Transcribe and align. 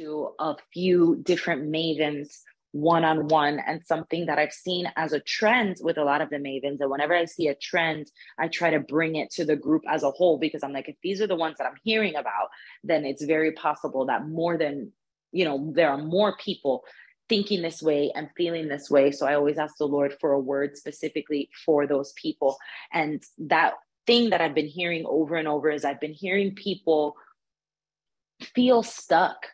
to 0.00 0.30
a 0.38 0.56
few 0.72 1.20
different 1.22 1.70
mavens 1.70 2.38
one 2.72 3.04
on 3.04 3.26
one 3.28 3.58
and 3.66 3.84
something 3.84 4.26
that 4.26 4.38
I've 4.38 4.52
seen 4.52 4.86
as 4.96 5.12
a 5.12 5.20
trend 5.20 5.78
with 5.80 5.98
a 5.98 6.04
lot 6.04 6.20
of 6.20 6.30
the 6.30 6.36
mavens. 6.36 6.80
And 6.80 6.90
whenever 6.90 7.14
I 7.14 7.24
see 7.24 7.48
a 7.48 7.54
trend, 7.54 8.10
I 8.38 8.48
try 8.48 8.70
to 8.70 8.80
bring 8.80 9.16
it 9.16 9.30
to 9.32 9.44
the 9.44 9.56
group 9.56 9.82
as 9.88 10.02
a 10.02 10.10
whole 10.10 10.38
because 10.38 10.62
I'm 10.62 10.72
like, 10.72 10.88
if 10.88 10.96
these 11.02 11.20
are 11.20 11.26
the 11.26 11.34
ones 11.34 11.56
that 11.58 11.66
I'm 11.66 11.78
hearing 11.82 12.14
about, 12.14 12.48
then 12.84 13.04
it's 13.04 13.24
very 13.24 13.52
possible 13.52 14.06
that 14.06 14.28
more 14.28 14.56
than, 14.56 14.92
you 15.32 15.44
know, 15.44 15.72
there 15.74 15.90
are 15.90 15.98
more 15.98 16.36
people 16.36 16.84
thinking 17.28 17.62
this 17.62 17.82
way 17.82 18.12
and 18.14 18.28
feeling 18.36 18.68
this 18.68 18.88
way. 18.88 19.10
So 19.10 19.26
I 19.26 19.34
always 19.34 19.58
ask 19.58 19.76
the 19.76 19.86
Lord 19.86 20.14
for 20.20 20.32
a 20.32 20.40
word 20.40 20.76
specifically 20.76 21.48
for 21.64 21.86
those 21.86 22.12
people. 22.12 22.56
And 22.92 23.22
that 23.38 23.74
thing 24.06 24.30
that 24.30 24.40
I've 24.40 24.54
been 24.54 24.66
hearing 24.66 25.04
over 25.06 25.36
and 25.36 25.48
over 25.48 25.70
is 25.70 25.84
I've 25.84 26.00
been 26.00 26.14
hearing 26.14 26.54
people 26.54 27.16
feel 28.54 28.82
stuck 28.82 29.46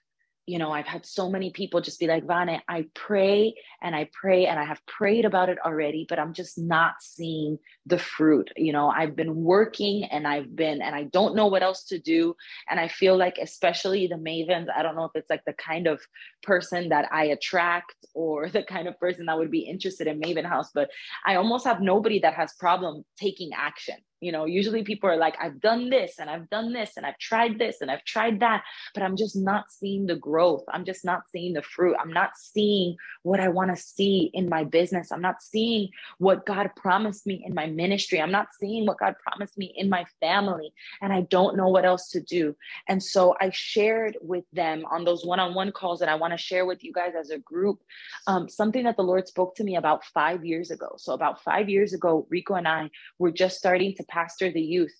you 0.47 0.59
know, 0.59 0.71
I've 0.71 0.87
had 0.87 1.05
so 1.05 1.29
many 1.29 1.51
people 1.51 1.81
just 1.81 1.99
be 1.99 2.07
like, 2.07 2.25
Vane, 2.25 2.63
I 2.69 2.87
pray 2.95 3.55
and 3.83 3.97
I 3.97 4.09
pray 4.13 4.47
and 4.47 4.61
I 4.61 4.65
have 4.65 4.85
prayed 4.87 5.25
about 5.25 5.49
it 5.49 5.59
already, 5.65 6.07
but 6.09 6.21
I'm 6.21 6.33
just 6.33 6.57
not 6.57 6.95
seeing 7.01 7.59
the 7.85 7.99
fruit. 7.99 8.51
You 8.57 8.73
know, 8.73 8.89
I've 8.89 9.17
been 9.17 9.35
working 9.43 10.05
and 10.05 10.27
I've 10.27 10.55
been, 10.55 10.83
and 10.83 10.95
I 10.95 11.05
don't 11.05 11.35
know 11.35 11.49
what 11.49 11.65
else 11.65 11.85
to 11.87 11.99
do. 11.99 12.37
And 12.71 12.79
I 12.79 12.87
feel 12.87 13.17
like, 13.17 13.39
especially 13.43 14.07
the 14.07 14.15
mavens, 14.15 14.69
I 14.75 14.83
don't 14.83 14.95
know 14.95 15.05
if 15.05 15.17
it's 15.17 15.31
like 15.31 15.45
the 15.47 15.53
kind 15.55 15.89
of 15.89 16.01
person 16.45 16.91
that 16.91 17.09
I 17.13 17.25
attract 17.27 17.95
or 18.15 18.49
the 18.57 18.63
kind 18.63 18.87
of 18.87 18.99
person 19.01 19.27
that 19.27 19.37
would 19.37 19.51
be 19.51 19.61
interested 19.61 20.07
in 20.07 20.21
Maven 20.21 20.47
House, 20.47 20.71
but 20.73 20.91
I 21.25 21.35
almost 21.35 21.67
have 21.67 21.81
nobody 21.81 22.21
that 22.21 22.35
has 22.35 22.53
problem 22.55 23.05
taking 23.19 23.51
action 23.53 23.97
you 24.21 24.33
know, 24.33 24.45
usually 24.47 24.83
people 24.83 25.11
are 25.11 25.17
like, 25.17 25.37
I've 25.41 25.61
done 25.61 25.91
this 25.91 26.19
and 26.19 26.31
I've 26.31 26.49
done 26.51 26.73
this 26.73 26.93
and 26.97 27.05
I've 27.05 27.19
tried 27.19 27.59
this 27.59 27.81
and 27.81 27.91
I've 27.91 28.05
tried 28.05 28.41
that, 28.41 28.63
but 28.95 29.03
I'm 29.03 29.17
just 29.17 29.37
not 29.37 29.71
seeing 29.71 30.07
the 30.07 30.17
growth. 30.17 30.65
I'm 30.73 30.85
just 30.85 31.05
not 31.05 31.23
seeing 31.31 31.53
the 31.53 31.63
fruit. 31.63 31.97
I'm 32.01 32.13
not 32.13 32.31
seeing 32.37 32.97
what 33.23 33.41
I 33.41 33.49
want 33.49 33.75
to 33.75 33.83
see 33.83 34.31
in 34.33 34.49
my 34.49 34.65
business. 34.65 35.13
I'm 35.13 35.23
not 35.23 35.43
seeing 35.43 35.91
what 36.19 36.47
God 36.47 36.71
promised 36.77 37.27
me 37.27 37.43
in 37.47 37.55
my 37.55 37.67
ministry. 37.67 38.21
I'm 38.21 38.33
not 38.33 38.49
seeing 38.59 38.87
what 38.87 38.99
God 38.99 39.15
promised 39.27 39.59
me 39.59 39.73
in 39.77 39.89
my 39.89 40.05
family. 40.21 40.73
And 41.03 41.13
I 41.13 41.23
don't 41.23 41.57
know 41.57 41.69
what 41.69 41.85
else 41.85 42.09
to 42.11 42.21
do. 42.21 42.57
And 42.89 43.03
so 43.03 43.35
I 43.41 43.51
shared 43.51 44.17
with 44.23 44.45
them 44.53 44.85
on 44.91 45.05
those 45.05 45.25
one 45.25 45.41
on 45.41 45.55
one 45.55 45.73
calls 45.73 46.01
that 46.01 46.09
I 46.09 46.15
want 46.15 46.33
to 46.33 46.39
share 46.39 46.67
with 46.67 46.83
you 46.83 46.93
guys 46.93 47.13
as 47.19 47.31
a 47.31 47.39
group 47.39 47.81
um, 48.27 48.49
something 48.49 48.85
that 48.85 48.97
the 48.97 49.03
Lord 49.03 49.29
spoke 49.29 49.55
to 49.57 49.65
me 49.65 49.77
about 49.77 50.05
five 50.05 50.45
years 50.45 50.71
ago. 50.71 50.95
So, 50.99 51.13
about 51.13 51.43
five 51.43 51.69
years 51.69 51.93
ago, 51.93 52.27
Rico 52.31 52.55
and 52.55 52.69
I 52.69 52.91
were 53.19 53.31
just 53.31 53.59
starting 53.59 53.95
to 53.97 54.05
pastor 54.09 54.51
the 54.51 54.61
youth. 54.61 54.95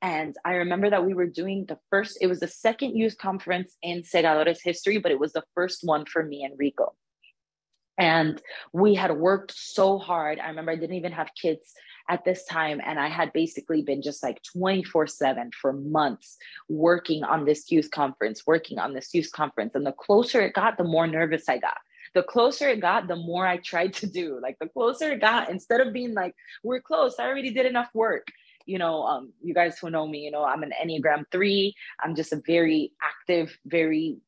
And 0.00 0.36
I 0.44 0.54
remember 0.54 0.90
that 0.90 1.06
we 1.06 1.14
were 1.14 1.26
doing 1.26 1.64
the 1.66 1.78
first, 1.88 2.18
it 2.20 2.26
was 2.26 2.40
the 2.40 2.48
second 2.48 2.96
youth 2.96 3.16
conference 3.18 3.76
in 3.82 4.02
Segadores 4.02 4.60
history, 4.62 4.98
but 4.98 5.12
it 5.12 5.20
was 5.20 5.32
the 5.32 5.44
first 5.54 5.80
one 5.84 6.06
for 6.06 6.24
me 6.24 6.42
and 6.42 6.58
Rico. 6.58 6.94
And 7.98 8.42
we 8.72 8.94
had 8.94 9.16
worked 9.16 9.52
so 9.54 9.98
hard. 9.98 10.40
I 10.40 10.48
remember 10.48 10.72
I 10.72 10.76
didn't 10.76 10.96
even 10.96 11.12
have 11.12 11.30
kids 11.40 11.72
at 12.08 12.24
this 12.24 12.44
time. 12.46 12.80
And 12.84 12.98
I 12.98 13.08
had 13.08 13.32
basically 13.32 13.82
been 13.82 14.02
just 14.02 14.24
like 14.24 14.42
24 14.56 15.06
7 15.06 15.50
for 15.60 15.72
months 15.72 16.36
working 16.68 17.22
on 17.22 17.44
this 17.44 17.70
youth 17.70 17.90
conference, 17.92 18.42
working 18.44 18.80
on 18.80 18.94
this 18.94 19.14
youth 19.14 19.30
conference. 19.30 19.76
And 19.76 19.86
the 19.86 19.92
closer 19.92 20.40
it 20.40 20.54
got, 20.54 20.78
the 20.78 20.84
more 20.84 21.06
nervous 21.06 21.48
I 21.48 21.58
got 21.58 21.78
the 22.14 22.22
closer 22.22 22.68
it 22.68 22.80
got, 22.80 23.08
the 23.08 23.16
more 23.16 23.46
I 23.46 23.56
tried 23.58 23.94
to 23.94 24.06
do. 24.06 24.38
Like 24.42 24.58
the 24.60 24.68
closer 24.68 25.12
it 25.12 25.20
got, 25.20 25.50
instead 25.50 25.80
of 25.80 25.92
being 25.92 26.14
like, 26.14 26.34
we're 26.62 26.80
close, 26.80 27.16
I 27.18 27.26
already 27.26 27.52
did 27.52 27.66
enough 27.66 27.88
work. 27.94 28.26
You 28.66 28.78
know, 28.78 29.02
um, 29.02 29.32
you 29.42 29.54
guys 29.54 29.78
who 29.78 29.90
know 29.90 30.06
me, 30.06 30.20
you 30.20 30.30
know, 30.30 30.44
I'm 30.44 30.62
an 30.62 30.72
Enneagram 30.82 31.24
three. 31.30 31.74
I'm 32.02 32.14
just 32.14 32.32
a 32.32 32.42
very 32.46 32.92
active, 33.02 33.56
very, 33.66 34.18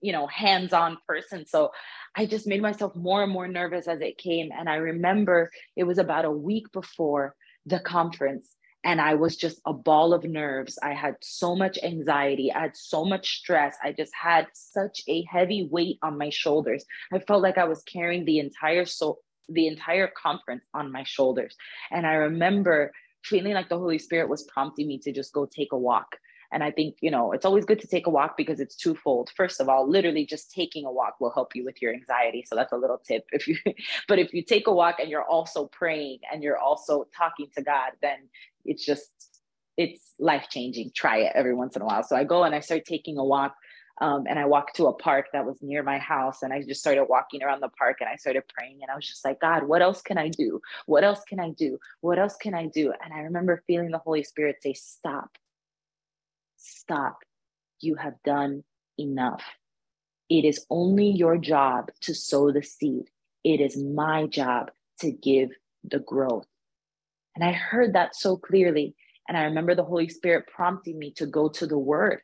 you 0.00 0.12
know, 0.12 0.26
hands 0.26 0.72
on 0.72 0.98
person. 1.06 1.46
So 1.46 1.70
I 2.16 2.26
just 2.26 2.46
made 2.46 2.62
myself 2.62 2.94
more 2.96 3.22
and 3.22 3.32
more 3.32 3.48
nervous 3.48 3.88
as 3.88 4.00
it 4.00 4.18
came. 4.18 4.50
And 4.56 4.68
I 4.68 4.76
remember 4.76 5.50
it 5.76 5.84
was 5.84 5.98
about 5.98 6.24
a 6.24 6.30
week 6.30 6.70
before 6.72 7.34
the 7.66 7.80
conference 7.80 8.56
and 8.82 9.00
I 9.00 9.14
was 9.14 9.36
just 9.36 9.60
a 9.66 9.72
ball 9.72 10.14
of 10.14 10.24
nerves. 10.24 10.78
I 10.82 10.94
had 10.94 11.16
so 11.20 11.54
much 11.54 11.78
anxiety. 11.82 12.52
I 12.52 12.60
had 12.60 12.76
so 12.76 13.04
much 13.04 13.38
stress. 13.38 13.76
I 13.82 13.92
just 13.92 14.12
had 14.14 14.46
such 14.54 15.02
a 15.06 15.24
heavy 15.24 15.68
weight 15.70 15.98
on 16.02 16.16
my 16.16 16.30
shoulders. 16.30 16.84
I 17.12 17.18
felt 17.18 17.42
like 17.42 17.58
I 17.58 17.64
was 17.64 17.82
carrying 17.82 18.24
the 18.24 18.38
entire 18.38 18.86
so 18.86 19.18
the 19.48 19.66
entire 19.66 20.06
conference 20.06 20.64
on 20.72 20.92
my 20.92 21.02
shoulders. 21.02 21.56
And 21.90 22.06
I 22.06 22.14
remember 22.14 22.92
feeling 23.22 23.54
like 23.54 23.68
the 23.68 23.78
Holy 23.78 23.98
Spirit 23.98 24.28
was 24.28 24.44
prompting 24.44 24.88
me 24.88 24.98
to 24.98 25.12
just 25.12 25.32
go 25.32 25.46
take 25.46 25.72
a 25.72 25.78
walk. 25.78 26.16
And 26.52 26.64
I 26.64 26.70
think, 26.72 26.96
you 27.00 27.10
know, 27.10 27.32
it's 27.32 27.44
always 27.44 27.64
good 27.64 27.78
to 27.80 27.86
take 27.86 28.08
a 28.08 28.10
walk 28.10 28.36
because 28.36 28.58
it's 28.58 28.74
twofold. 28.74 29.30
First 29.36 29.60
of 29.60 29.68
all, 29.68 29.88
literally 29.88 30.26
just 30.26 30.50
taking 30.50 30.84
a 30.84 30.90
walk 30.90 31.20
will 31.20 31.32
help 31.32 31.54
you 31.54 31.64
with 31.64 31.80
your 31.80 31.94
anxiety. 31.94 32.44
So 32.46 32.56
that's 32.56 32.72
a 32.72 32.76
little 32.76 32.98
tip. 32.98 33.24
If 33.30 33.46
you 33.46 33.56
but 34.08 34.18
if 34.18 34.34
you 34.34 34.42
take 34.42 34.66
a 34.66 34.72
walk 34.72 34.96
and 34.98 35.08
you're 35.08 35.24
also 35.24 35.66
praying 35.66 36.20
and 36.32 36.42
you're 36.42 36.58
also 36.58 37.06
talking 37.16 37.46
to 37.56 37.62
God, 37.62 37.92
then 38.02 38.28
it's 38.64 38.84
just 38.84 39.10
it's 39.76 40.14
life 40.18 40.46
changing. 40.50 40.90
Try 40.94 41.18
it 41.18 41.32
every 41.34 41.54
once 41.54 41.76
in 41.76 41.82
a 41.82 41.84
while. 41.84 42.02
So 42.02 42.16
I 42.16 42.24
go 42.24 42.42
and 42.42 42.54
I 42.54 42.60
start 42.60 42.84
taking 42.84 43.16
a 43.16 43.24
walk. 43.24 43.54
Um, 44.00 44.24
and 44.26 44.38
I 44.38 44.46
walked 44.46 44.76
to 44.76 44.86
a 44.86 44.94
park 44.94 45.26
that 45.32 45.44
was 45.44 45.58
near 45.60 45.82
my 45.82 45.98
house, 45.98 46.42
and 46.42 46.52
I 46.52 46.62
just 46.62 46.80
started 46.80 47.04
walking 47.04 47.42
around 47.42 47.60
the 47.60 47.68
park 47.68 47.98
and 48.00 48.08
I 48.08 48.16
started 48.16 48.44
praying. 48.48 48.78
And 48.80 48.90
I 48.90 48.96
was 48.96 49.06
just 49.06 49.24
like, 49.24 49.40
God, 49.40 49.64
what 49.64 49.82
else 49.82 50.00
can 50.00 50.16
I 50.16 50.28
do? 50.28 50.60
What 50.86 51.04
else 51.04 51.20
can 51.28 51.38
I 51.38 51.50
do? 51.50 51.78
What 52.00 52.18
else 52.18 52.36
can 52.36 52.54
I 52.54 52.66
do? 52.66 52.92
And 53.04 53.12
I 53.12 53.20
remember 53.20 53.62
feeling 53.66 53.90
the 53.90 53.98
Holy 53.98 54.22
Spirit 54.22 54.56
say, 54.62 54.72
Stop, 54.72 55.36
stop. 56.56 57.18
You 57.80 57.94
have 57.96 58.14
done 58.24 58.64
enough. 58.98 59.42
It 60.30 60.44
is 60.44 60.64
only 60.70 61.10
your 61.10 61.36
job 61.36 61.90
to 62.02 62.14
sow 62.14 62.52
the 62.52 62.62
seed, 62.62 63.10
it 63.44 63.60
is 63.60 63.76
my 63.76 64.26
job 64.26 64.70
to 65.00 65.10
give 65.10 65.50
the 65.84 65.98
growth. 65.98 66.46
And 67.34 67.44
I 67.44 67.52
heard 67.52 67.94
that 67.94 68.16
so 68.16 68.36
clearly. 68.36 68.94
And 69.28 69.36
I 69.36 69.44
remember 69.44 69.74
the 69.74 69.84
Holy 69.84 70.08
Spirit 70.08 70.46
prompting 70.52 70.98
me 70.98 71.12
to 71.12 71.26
go 71.26 71.48
to 71.50 71.66
the 71.66 71.78
Word. 71.78 72.20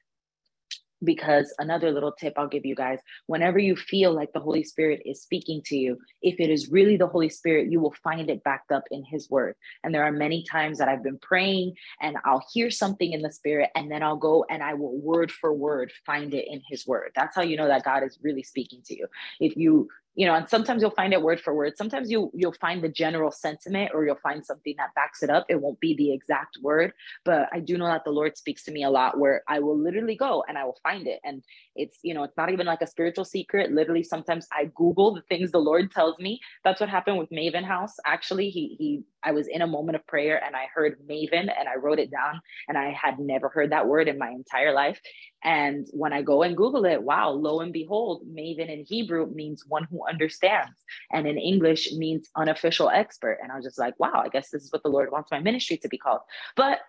Because 1.05 1.53
another 1.59 1.91
little 1.91 2.13
tip 2.13 2.35
I'll 2.37 2.49
give 2.49 2.65
you 2.65 2.75
guys 2.75 2.99
whenever 3.27 3.59
you 3.59 3.77
feel 3.77 4.13
like 4.13 4.33
the 4.33 4.41
Holy 4.41 4.65
Spirit 4.65 5.03
is 5.05 5.23
speaking 5.23 5.63
to 5.67 5.77
you, 5.77 5.99
if 6.23 6.41
it 6.41 6.51
is 6.51 6.71
really 6.71 6.97
the 6.97 7.07
Holy 7.07 7.29
Spirit, 7.29 7.71
you 7.71 7.81
will 7.81 7.95
find 8.03 8.31
it 8.31 8.43
backed 8.45 8.73
up 8.73 8.85
in 8.91 9.05
His 9.05 9.29
Word. 9.31 9.55
And 9.85 9.95
there 9.95 10.05
are 10.05 10.13
many 10.13 10.45
times 10.51 10.79
that 10.79 10.89
I've 10.89 11.03
been 11.03 11.19
praying 11.19 11.75
and 12.01 12.17
I'll 12.25 12.45
hear 12.53 12.71
something 12.71 13.13
in 13.13 13.23
the 13.23 13.33
Spirit, 13.33 13.71
and 13.75 13.91
then 13.91 14.03
I'll 14.03 14.17
go 14.17 14.45
and 14.49 14.63
I 14.63 14.75
will 14.75 14.97
word 14.99 15.31
for 15.31 15.53
word 15.53 15.93
find 16.05 16.35
it 16.35 16.47
in 16.49 16.63
His 16.69 16.87
Word. 16.87 17.13
That's 17.15 17.37
how 17.37 17.43
you 17.43 17.57
know 17.57 17.69
that 17.69 17.85
God 17.85 18.03
is 18.03 18.19
really 18.23 18.43
speaking 18.43 18.83
to 18.87 18.97
you. 18.97 19.07
If 19.41 19.57
you 19.57 19.89
you 20.17 20.27
know 20.27 20.35
and 20.35 20.49
sometimes 20.49 20.83
you'll 20.83 20.93
find 20.93 21.15
it 21.15 21.23
word 21.23 21.41
for 21.41 21.55
word. 21.55 21.75
Sometimes 21.79 22.11
you 22.11 22.31
you'll 22.35 22.55
find 22.55 22.85
the 22.85 22.91
general 22.91 23.33
sentiment 23.33 23.93
or 23.95 24.07
you'll 24.07 24.17
find 24.17 24.45
something 24.47 24.75
that 24.79 24.95
backs 24.97 25.23
it 25.23 25.31
up. 25.31 25.47
It 25.51 25.61
won't 25.63 25.81
be 25.81 25.97
the 25.97 26.13
exact 26.15 26.59
word 26.63 26.93
but 27.25 27.49
i 27.53 27.61
do 27.61 27.79
know 27.79 27.87
that 27.89 28.05
the 28.05 28.13
lord 28.13 28.39
speaks 28.39 28.65
to 28.65 28.73
me 28.73 28.85
a 28.85 28.91
lot 28.91 29.19
where 29.19 29.45
i 29.49 29.61
will 29.61 29.79
literally 29.79 30.17
go 30.17 30.45
and 30.49 30.59
i 30.59 30.65
will 30.65 30.79
find 30.83 31.09
it. 31.09 31.21
And 31.25 31.45
it's 31.77 31.99
you 32.03 32.15
know 32.15 32.25
it's 32.25 32.37
not 32.39 32.53
even 32.53 32.67
like 32.67 32.83
a 32.83 32.89
spiritual 32.89 33.27
secret. 33.27 33.73
Literally 33.73 34.05
sometimes 34.05 34.49
i 34.53 34.71
google 34.77 35.15
the 35.15 35.23
things 35.23 35.53
the 35.53 35.59
lord 35.61 35.93
tells 35.93 36.19
me. 36.19 36.41
That's 36.65 36.81
what 36.81 36.91
happened 36.91 37.19
with 37.19 37.31
maven 37.31 37.65
house. 37.65 37.95
Actually 38.07 38.51
he 38.51 38.77
he 38.79 39.03
i 39.27 39.33
was 39.33 39.47
in 39.49 39.63
a 39.63 39.67
moment 39.67 39.97
of 39.97 40.07
prayer 40.07 40.43
and 40.45 40.57
i 40.57 40.67
heard 40.75 40.97
maven 41.09 41.51
and 41.59 41.69
i 41.69 41.77
wrote 41.77 41.99
it 41.99 42.11
down 42.11 42.41
and 42.69 42.79
i 42.79 42.91
had 42.91 43.19
never 43.19 43.49
heard 43.49 43.73
that 43.73 43.87
word 43.87 44.09
in 44.09 44.19
my 44.19 44.31
entire 44.31 44.73
life 44.73 45.01
and 45.47 45.87
when 45.93 46.13
I 46.13 46.23
go 46.23 46.43
and 46.43 46.57
Google 46.57 46.85
it, 46.87 47.01
wow, 47.01 47.31
lo 47.31 47.61
and 47.61 47.73
behold, 47.73 48.25
Maven 48.27 48.69
in 48.69 48.85
Hebrew 48.85 49.27
means 49.33 49.65
one 49.67 49.85
who 49.85 50.01
understands. 50.05 50.75
And 51.13 51.25
in 51.27 51.39
English 51.39 51.93
means 51.93 52.29
unofficial 52.35 52.91
expert. 52.91 53.39
And 53.41 53.53
I 53.53 53.55
was 53.55 53.65
just 53.65 53.79
like, 53.79 53.95
wow, 54.01 54.23
I 54.25 54.29
guess 54.29 54.51
this 54.51 54.65
is 54.65 54.73
what 54.73 54.83
the 54.83 54.89
Lord 54.89 55.13
wants 55.13 55.31
my 55.31 55.39
ministry 55.39 55.77
to 55.79 55.89
be 55.89 55.99
called. 55.99 56.23
But 56.57 56.81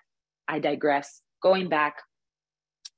I 0.48 0.58
digress. 0.58 1.22
Going 1.44 1.70
back, 1.70 1.98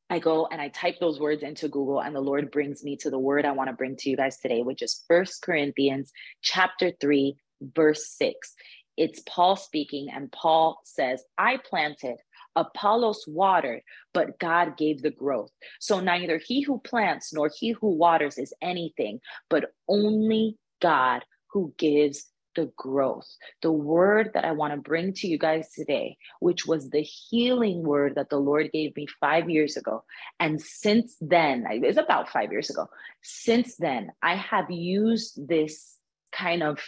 I 0.10 0.20
go 0.20 0.48
and 0.50 0.62
I 0.62 0.70
type 0.70 1.00
those 1.02 1.20
words 1.20 1.44
into 1.44 1.68
Google, 1.68 2.00
and 2.00 2.16
the 2.16 2.22
Lord 2.22 2.52
brings 2.52 2.82
me 2.82 2.96
to 2.98 3.10
the 3.10 3.20
word 3.20 3.46
I 3.46 3.52
want 3.52 3.70
to 3.70 3.76
bring 3.76 3.98
to 3.98 4.10
you 4.10 4.16
guys 4.16 4.38
today, 4.38 4.62
which 4.64 4.82
is 4.82 5.04
First 5.10 5.42
Corinthians 5.42 6.14
chapter 6.42 6.94
3, 7.02 7.36
verse 7.76 8.08
6. 8.18 8.56
It's 9.00 9.22
Paul 9.26 9.56
speaking, 9.56 10.10
and 10.14 10.30
Paul 10.30 10.82
says, 10.84 11.24
I 11.38 11.58
planted, 11.58 12.18
Apollos 12.58 13.24
watered, 13.28 13.82
but 14.14 14.38
God 14.40 14.76
gave 14.76 15.02
the 15.02 15.10
growth. 15.10 15.52
So 15.80 16.02
neither 16.02 16.38
he 16.38 16.64
who 16.64 16.80
plants 16.80 17.34
nor 17.34 17.50
he 17.58 17.72
who 17.72 17.92
waters 17.92 18.38
is 18.38 18.54
anything, 18.62 19.22
but 19.50 19.72
only 19.88 20.58
God 20.82 21.24
who 21.54 21.74
gives 21.78 22.26
the 22.56 22.74
growth. 22.76 23.28
The 23.62 23.72
word 23.72 24.32
that 24.34 24.44
I 24.44 24.52
want 24.52 24.74
to 24.74 24.82
bring 24.82 25.14
to 25.14 25.28
you 25.30 25.38
guys 25.38 25.72
today, 25.72 26.18
which 26.42 26.66
was 26.66 26.90
the 26.90 27.04
healing 27.04 27.84
word 27.84 28.16
that 28.16 28.30
the 28.30 28.38
Lord 28.38 28.70
gave 28.74 28.98
me 28.98 29.08
five 29.22 29.50
years 29.50 29.78
ago. 29.78 30.04
And 30.42 30.62
since 30.62 31.16
then, 31.22 31.66
it's 31.70 31.98
about 31.98 32.28
five 32.28 32.52
years 32.52 32.70
ago. 32.70 32.90
Since 33.24 33.78
then, 33.78 34.12
I 34.22 34.36
have 34.36 34.70
used 34.70 35.48
this 35.48 35.96
kind 36.34 36.64
of 36.64 36.80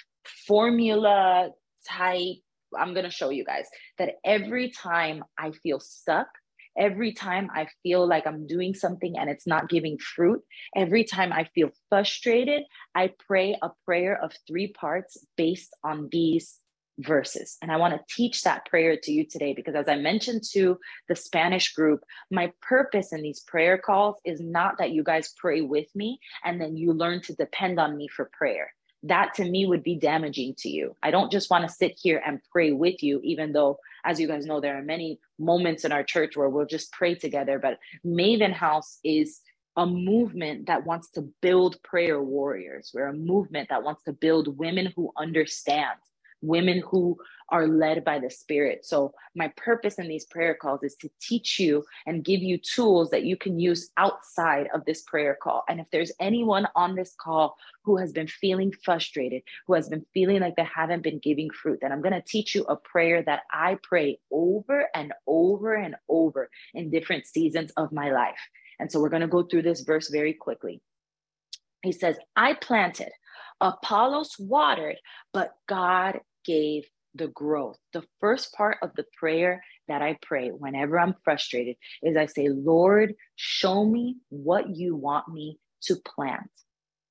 formula 0.46 1.52
type 1.88 2.38
I'm 2.78 2.94
going 2.94 3.06
to 3.06 3.12
show 3.12 3.30
you 3.30 3.44
guys 3.44 3.66
that 3.98 4.16
every 4.24 4.70
time 4.70 5.24
I 5.38 5.52
feel 5.52 5.80
stuck, 5.80 6.28
every 6.78 7.14
time 7.14 7.50
I 7.54 7.68
feel 7.84 8.08
like 8.08 8.26
I'm 8.26 8.48
doing 8.48 8.74
something 8.74 9.18
and 9.18 9.30
it's 9.30 9.48
not 9.48 9.70
giving 9.70 9.98
fruit, 9.98 10.42
every 10.76 11.04
time 11.04 11.34
I 11.34 11.50
feel 11.56 11.72
frustrated, 11.90 12.64
I 12.96 13.12
pray 13.28 13.58
a 13.62 13.72
prayer 13.86 14.22
of 14.22 14.34
three 14.48 14.68
parts 14.68 15.18
based 15.36 15.76
on 15.84 16.08
these 16.12 16.58
verses. 17.00 17.58
And 17.62 17.72
I 17.72 17.78
want 17.78 17.94
to 17.94 18.16
teach 18.16 18.44
that 18.44 18.66
prayer 18.66 18.98
to 19.02 19.12
you 19.12 19.26
today 19.26 19.54
because, 19.54 19.76
as 19.76 19.90
I 19.90 19.96
mentioned 19.96 20.44
to 20.52 20.78
the 21.10 21.16
Spanish 21.16 21.74
group, 21.74 22.02
my 22.30 22.52
purpose 22.62 23.12
in 23.12 23.22
these 23.22 23.42
prayer 23.42 23.78
calls 23.78 24.18
is 24.24 24.40
not 24.40 24.78
that 24.78 24.92
you 24.92 25.04
guys 25.04 25.34
pray 25.38 25.62
with 25.62 25.88
me 25.96 26.20
and 26.44 26.62
then 26.62 26.78
you 26.78 26.94
learn 26.94 27.22
to 27.24 27.36
depend 27.36 27.80
on 27.80 27.98
me 27.98 28.08
for 28.08 28.30
prayer 28.38 28.72
that 29.04 29.34
to 29.36 29.46
me 29.46 29.66
would 29.66 29.84
be 29.84 29.96
damaging 29.96 30.54
to 30.60 30.70
you. 30.70 30.96
I 31.02 31.12
don't 31.12 31.32
just 31.32 31.50
want 31.50 31.68
to 31.68 31.74
sit 31.74 31.98
here 32.02 32.22
and 32.26 32.40
pray 32.52 32.72
with 32.72 33.02
you, 33.02 33.20
even 33.24 33.52
though, 33.52 33.78
as 34.06 34.20
you 34.20 34.28
guys 34.28 34.46
know, 34.46 34.62
there 34.62 34.78
are 34.78 34.84
many 34.84 35.20
moments 35.40 35.86
in 35.86 35.92
our 35.92 36.04
church 36.04 36.38
where 36.38 36.50
we'll 36.50 36.66
just 36.66 36.92
pray 36.92 37.16
together. 37.16 37.60
But 37.60 37.80
Maven 38.06 38.54
House 38.54 39.00
is 39.04 39.42
a 39.76 39.86
movement 39.86 40.68
that 40.68 40.86
wants 40.86 41.10
to 41.12 41.30
build 41.42 41.82
prayer 41.84 42.22
warriors. 42.22 42.92
We're 42.94 43.08
a 43.08 43.14
movement 43.14 43.70
that 43.70 43.84
wants 43.84 44.04
to 44.04 44.14
build 44.14 44.58
women 44.58 44.94
who 44.96 45.12
understand 45.18 45.98
women 46.42 46.84
who 46.90 47.18
are 47.52 47.68
led 47.68 48.04
by 48.04 48.18
the 48.18 48.30
Spirit. 48.30 48.86
So, 48.86 49.14
my 49.36 49.50
purpose 49.58 50.00
in 50.00 50.08
these 50.08 50.26
prayer 50.26 50.56
calls 50.56 50.84
is 50.84 50.96
to 50.96 51.10
teach 51.22 51.60
you 51.60 51.84
and 52.08 52.24
give 52.24 52.42
you 52.42 52.58
tools 52.58 53.10
that 53.12 53.24
you 53.24 53.38
can 53.38 53.60
use 53.60 53.92
outside 53.98 54.70
of 54.74 54.86
this 54.86 55.04
prayer 55.04 55.38
call. 55.42 55.64
And 55.70 55.80
if 55.80 55.88
there's 55.92 56.12
anyone 56.20 56.68
on 56.76 56.96
this 56.96 57.14
call 57.20 57.58
who 57.84 57.98
has 57.98 58.12
been 58.12 58.28
feeling 58.28 58.74
frustrated, 58.84 59.44
who 59.68 59.74
has 59.74 59.90
been 59.90 60.06
feeling 60.14 60.40
like 60.40 60.56
they 60.56 60.68
haven't 60.74 61.04
been 61.04 61.20
giving 61.20 61.50
fruit, 61.50 61.80
then 61.82 61.92
I'm 61.92 62.02
going 62.02 62.14
to 62.14 62.22
teach 62.22 62.56
you 62.56 62.64
a 62.64 62.78
prayer 62.78 63.22
that 63.24 63.42
I 63.52 63.78
pray 63.84 64.20
over 64.32 64.88
and 64.96 65.14
over 65.28 65.76
and 65.76 65.96
over 66.10 66.50
in 66.74 66.90
different 66.90 67.28
seasons 67.28 67.72
of 67.78 67.92
my 67.92 68.12
life. 68.12 68.40
And 68.80 68.92
so, 68.92 69.00
we're 69.00 69.10
going 69.10 69.22
to 69.22 69.28
go 69.28 69.44
through 69.44 69.64
this 69.64 69.82
verse 69.82 70.10
very 70.10 70.34
quickly. 70.34 70.82
He 71.84 71.92
says, 71.92 72.18
I 72.36 72.54
planted, 72.54 73.10
Apollos 73.60 74.36
watered, 74.40 74.98
but 75.34 75.54
God 75.68 76.20
gave 76.46 76.86
the 77.16 77.28
growth. 77.28 77.78
The 77.94 78.04
first 78.20 78.54
part 78.54 78.78
of 78.82 78.92
the 78.96 79.06
prayer 79.18 79.64
that 79.88 80.02
I 80.02 80.18
pray 80.22 80.50
whenever 80.50 81.00
I'm 81.00 81.16
frustrated 81.24 81.76
is 82.02 82.16
I 82.16 82.26
say, 82.26 82.48
Lord, 82.50 83.16
show 83.36 83.86
me 83.86 84.18
what 84.30 84.70
you 84.70 84.96
want 84.96 85.28
me 85.28 85.60
to 85.84 85.96
plant. 85.96 86.50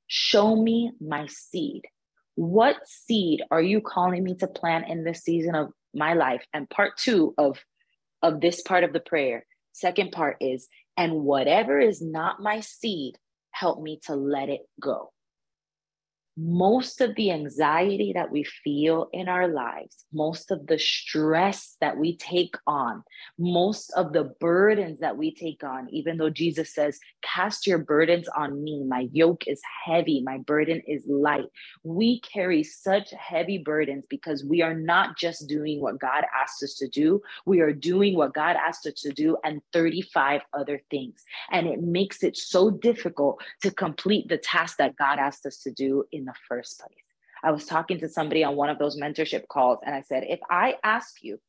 Show 0.06 0.56
me 0.56 0.92
my 1.00 1.26
seed. 1.26 1.82
What 2.34 2.76
seed 2.86 3.42
are 3.50 3.60
you 3.60 3.80
calling 3.80 4.24
me 4.24 4.34
to 4.36 4.46
plant 4.46 4.88
in 4.88 5.04
this 5.04 5.22
season 5.22 5.54
of 5.54 5.68
my 5.94 6.14
life? 6.14 6.44
And 6.54 6.70
part 6.70 6.96
two 6.96 7.34
of, 7.36 7.58
of 8.22 8.40
this 8.40 8.62
part 8.62 8.84
of 8.84 8.92
the 8.92 9.00
prayer, 9.00 9.44
second 9.72 10.12
part 10.12 10.36
is, 10.40 10.68
and 10.96 11.12
whatever 11.24 11.78
is 11.78 12.00
not 12.00 12.40
my 12.40 12.60
seed, 12.60 13.16
help 13.50 13.82
me 13.82 14.00
to 14.06 14.14
let 14.14 14.48
it 14.48 14.62
go 14.80 15.12
most 16.42 17.02
of 17.02 17.14
the 17.16 17.30
anxiety 17.30 18.12
that 18.14 18.30
we 18.30 18.44
feel 18.44 19.08
in 19.12 19.28
our 19.28 19.46
lives, 19.46 20.06
most 20.12 20.50
of 20.50 20.66
the 20.68 20.78
stress 20.78 21.76
that 21.82 21.98
we 21.98 22.16
take 22.16 22.54
on, 22.66 23.02
most 23.38 23.92
of 23.94 24.14
the 24.14 24.24
burdens 24.40 25.00
that 25.00 25.16
we 25.18 25.34
take 25.34 25.62
on, 25.62 25.88
even 25.90 26.16
though 26.16 26.30
Jesus 26.30 26.74
says, 26.74 26.98
Cast 27.22 27.66
your 27.66 27.78
burdens 27.78 28.26
on 28.28 28.64
me, 28.64 28.84
my 28.84 29.08
yoke 29.12 29.46
is 29.46 29.60
heavy, 29.84 30.22
my 30.22 30.38
burden 30.38 30.80
is 30.86 31.04
light. 31.06 31.44
We 31.84 32.20
carry 32.20 32.62
such 32.62 33.10
heavy 33.10 33.58
burdens 33.58 34.04
because 34.08 34.42
we 34.42 34.62
are 34.62 34.74
not 34.74 35.18
just 35.18 35.46
doing 35.46 35.80
what 35.80 36.00
God 36.00 36.24
asked 36.40 36.62
us 36.62 36.74
to 36.76 36.88
do, 36.88 37.20
we 37.44 37.60
are 37.60 37.72
doing 37.72 38.16
what 38.16 38.32
God 38.32 38.56
asked 38.56 38.86
us 38.86 38.94
to 39.02 39.12
do 39.12 39.36
and 39.44 39.60
35 39.74 40.40
other 40.54 40.80
things. 40.90 41.22
And 41.50 41.66
it 41.66 41.82
makes 41.82 42.22
it 42.22 42.36
so 42.38 42.70
difficult 42.70 43.42
to 43.62 43.70
complete 43.70 44.28
the 44.28 44.38
task 44.38 44.78
that 44.78 44.96
God 44.96 45.18
asked 45.18 45.44
us 45.44 45.58
to 45.64 45.70
do 45.70 46.04
in 46.12 46.29
the 46.32 46.38
first 46.48 46.80
place. 46.80 46.94
I 47.42 47.52
was 47.52 47.64
talking 47.66 47.98
to 48.00 48.08
somebody 48.08 48.44
on 48.44 48.56
one 48.56 48.68
of 48.68 48.78
those 48.78 48.98
mentorship 48.98 49.48
calls, 49.48 49.78
and 49.84 49.94
I 49.94 50.02
said, 50.02 50.24
if 50.28 50.40
I 50.50 50.76
ask 50.84 51.22
you 51.22 51.40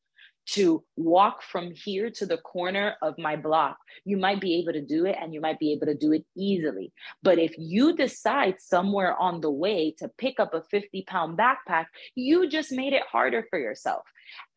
to 0.47 0.83
walk 0.95 1.43
from 1.43 1.71
here 1.71 2.09
to 2.09 2.25
the 2.25 2.37
corner 2.37 2.95
of 3.01 3.17
my 3.17 3.35
block, 3.35 3.77
you 4.05 4.17
might 4.17 4.41
be 4.41 4.55
able 4.55 4.73
to 4.73 4.81
do 4.81 5.05
it 5.05 5.15
and 5.19 5.33
you 5.33 5.41
might 5.41 5.59
be 5.59 5.71
able 5.71 5.85
to 5.85 5.95
do 5.95 6.13
it 6.13 6.25
easily. 6.35 6.91
But 7.23 7.39
if 7.39 7.53
you 7.57 7.95
decide 7.95 8.55
somewhere 8.59 9.15
on 9.17 9.41
the 9.41 9.51
way 9.51 9.95
to 9.99 10.09
pick 10.17 10.39
up 10.39 10.53
a 10.53 10.61
50 10.63 11.03
pound 11.03 11.37
backpack, 11.37 11.85
you 12.15 12.49
just 12.49 12.71
made 12.71 12.93
it 12.93 13.03
harder 13.09 13.45
for 13.49 13.59
yourself. 13.59 14.03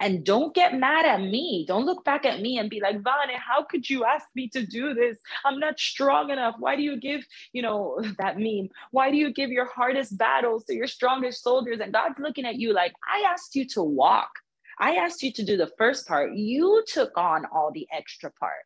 And 0.00 0.24
don't 0.24 0.54
get 0.54 0.78
mad 0.78 1.06
at 1.06 1.20
me. 1.20 1.64
Don't 1.66 1.86
look 1.86 2.04
back 2.04 2.24
at 2.24 2.40
me 2.40 2.58
and 2.58 2.70
be 2.70 2.80
like, 2.80 2.96
Vane, 2.96 3.36
how 3.38 3.64
could 3.64 3.88
you 3.88 4.04
ask 4.04 4.26
me 4.34 4.48
to 4.50 4.64
do 4.64 4.94
this? 4.94 5.18
I'm 5.44 5.58
not 5.58 5.78
strong 5.78 6.30
enough. 6.30 6.56
Why 6.58 6.76
do 6.76 6.82
you 6.82 6.98
give, 6.98 7.24
you 7.52 7.62
know, 7.62 8.00
that 8.18 8.38
meme? 8.38 8.68
Why 8.90 9.10
do 9.10 9.16
you 9.16 9.32
give 9.32 9.50
your 9.50 9.66
hardest 9.66 10.16
battles 10.16 10.64
to 10.64 10.74
your 10.74 10.86
strongest 10.86 11.42
soldiers? 11.42 11.80
And 11.80 11.92
God's 11.92 12.18
looking 12.18 12.44
at 12.44 12.56
you 12.56 12.72
like, 12.72 12.92
I 13.12 13.28
asked 13.30 13.54
you 13.54 13.66
to 13.68 13.82
walk. 13.82 14.30
I 14.78 14.96
asked 14.96 15.22
you 15.22 15.32
to 15.32 15.44
do 15.44 15.56
the 15.56 15.70
first 15.78 16.06
part. 16.06 16.34
You 16.34 16.82
took 16.86 17.16
on 17.16 17.46
all 17.46 17.70
the 17.72 17.86
extra 17.92 18.30
part. 18.30 18.64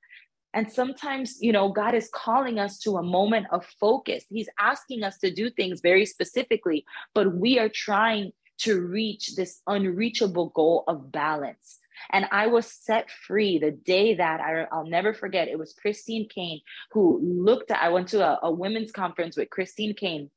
And 0.55 0.71
sometimes, 0.73 1.39
you 1.41 1.53
know, 1.53 1.69
God 1.69 1.95
is 1.95 2.11
calling 2.13 2.59
us 2.59 2.79
to 2.81 2.97
a 2.97 3.03
moment 3.03 3.47
of 3.53 3.67
focus. 3.79 4.25
He's 4.31 4.49
asking 4.59 5.05
us 5.05 5.19
to 5.19 5.31
do 5.31 5.51
things 5.51 5.81
very 5.83 6.07
specifically, 6.07 6.85
but 7.15 7.35
we 7.35 7.59
are 7.59 7.69
trying 7.69 8.33
to 8.59 8.81
reach 8.81 9.37
this 9.37 9.61
unreachable 9.67 10.49
goal 10.51 10.85
of 10.89 11.13
balance. 11.13 11.79
And 12.11 12.27
I 12.31 12.47
was 12.47 12.67
set 12.67 13.11
free 13.11 13.59
the 13.59 13.71
day 13.71 14.15
that 14.15 14.41
I, 14.41 14.67
will 14.73 14.89
never 14.89 15.13
forget. 15.13 15.49
It 15.49 15.59
was 15.59 15.75
Christine 15.75 16.29
Kane 16.29 16.61
who 16.93 17.21
looked 17.23 17.71
at, 17.71 17.83
I 17.83 17.91
went 17.91 18.09
to 18.09 18.25
a, 18.25 18.39
a 18.43 18.51
women's 18.51 18.93
conference 18.93 19.37
with 19.37 19.51
Christine 19.51 19.95
Kane. 19.95 20.31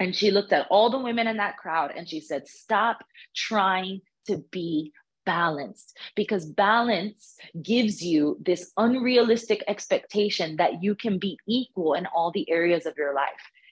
And 0.00 0.14
she 0.14 0.30
looked 0.30 0.52
at 0.52 0.66
all 0.70 0.90
the 0.90 0.98
women 0.98 1.28
in 1.28 1.36
that 1.38 1.56
crowd 1.56 1.92
and 1.96 2.08
she 2.08 2.20
said, 2.20 2.48
Stop 2.48 3.04
trying 3.34 4.00
to 4.26 4.38
be 4.50 4.92
balanced 5.24 5.96
because 6.14 6.46
balance 6.46 7.36
gives 7.62 8.02
you 8.02 8.38
this 8.44 8.72
unrealistic 8.76 9.64
expectation 9.68 10.56
that 10.56 10.82
you 10.82 10.94
can 10.94 11.18
be 11.18 11.38
equal 11.48 11.94
in 11.94 12.06
all 12.06 12.30
the 12.30 12.48
areas 12.50 12.86
of 12.86 12.96
your 12.96 13.14
life. 13.14 13.30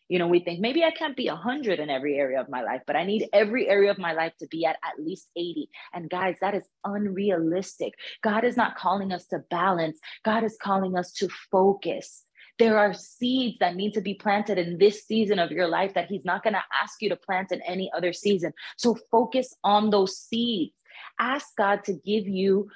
You 0.09 0.19
know, 0.19 0.27
we 0.27 0.41
think 0.41 0.61
maybe 0.61 0.85
I 0.85 0.91
can't 0.91 1.17
be 1.17 1.29
100 1.29 1.81
in 1.81 1.89
every 1.89 2.19
area 2.19 2.41
of 2.41 2.49
my 2.51 2.63
life, 2.63 2.83
but 2.87 2.97
I 2.97 3.05
need 3.05 3.29
every 3.33 3.69
area 3.69 3.91
of 3.91 3.99
my 3.99 4.13
life 4.13 4.33
to 4.41 4.47
be 4.49 4.67
at 4.67 4.77
at 4.85 5.03
least 5.03 5.29
80. 5.37 5.71
And 5.95 6.11
guys, 6.11 6.37
that 6.43 6.55
is 6.55 6.65
unrealistic. 6.85 7.95
God 8.23 8.45
is 8.45 8.57
not 8.57 8.77
calling 8.77 9.13
us 9.13 9.27
to 9.29 9.39
balance, 9.51 9.99
God 10.23 10.45
is 10.45 10.59
calling 10.61 10.99
us 10.99 11.13
to 11.13 11.29
focus. 11.51 12.25
There 12.59 12.79
are 12.79 12.95
seeds 12.95 13.59
that 13.61 13.77
need 13.77 13.95
to 13.95 14.01
be 14.01 14.15
planted 14.15 14.59
in 14.59 14.79
this 14.79 15.05
season 15.05 15.39
of 15.39 15.51
your 15.51 15.69
life 15.69 15.95
that 15.95 16.09
He's 16.09 16.25
not 16.25 16.43
going 16.43 16.55
to 16.55 16.63
ask 16.82 17.01
you 17.01 17.09
to 17.09 17.17
plant 17.17 17.53
in 17.53 17.61
any 17.63 17.91
other 17.97 18.13
season. 18.13 18.53
So 18.77 18.97
focus 19.11 19.55
on 19.65 19.91
those 19.91 20.19
seeds. 20.19 20.75
Ask 21.19 21.56
God 21.56 21.85
to 21.85 21.94
give 21.94 22.29
you 22.29 22.69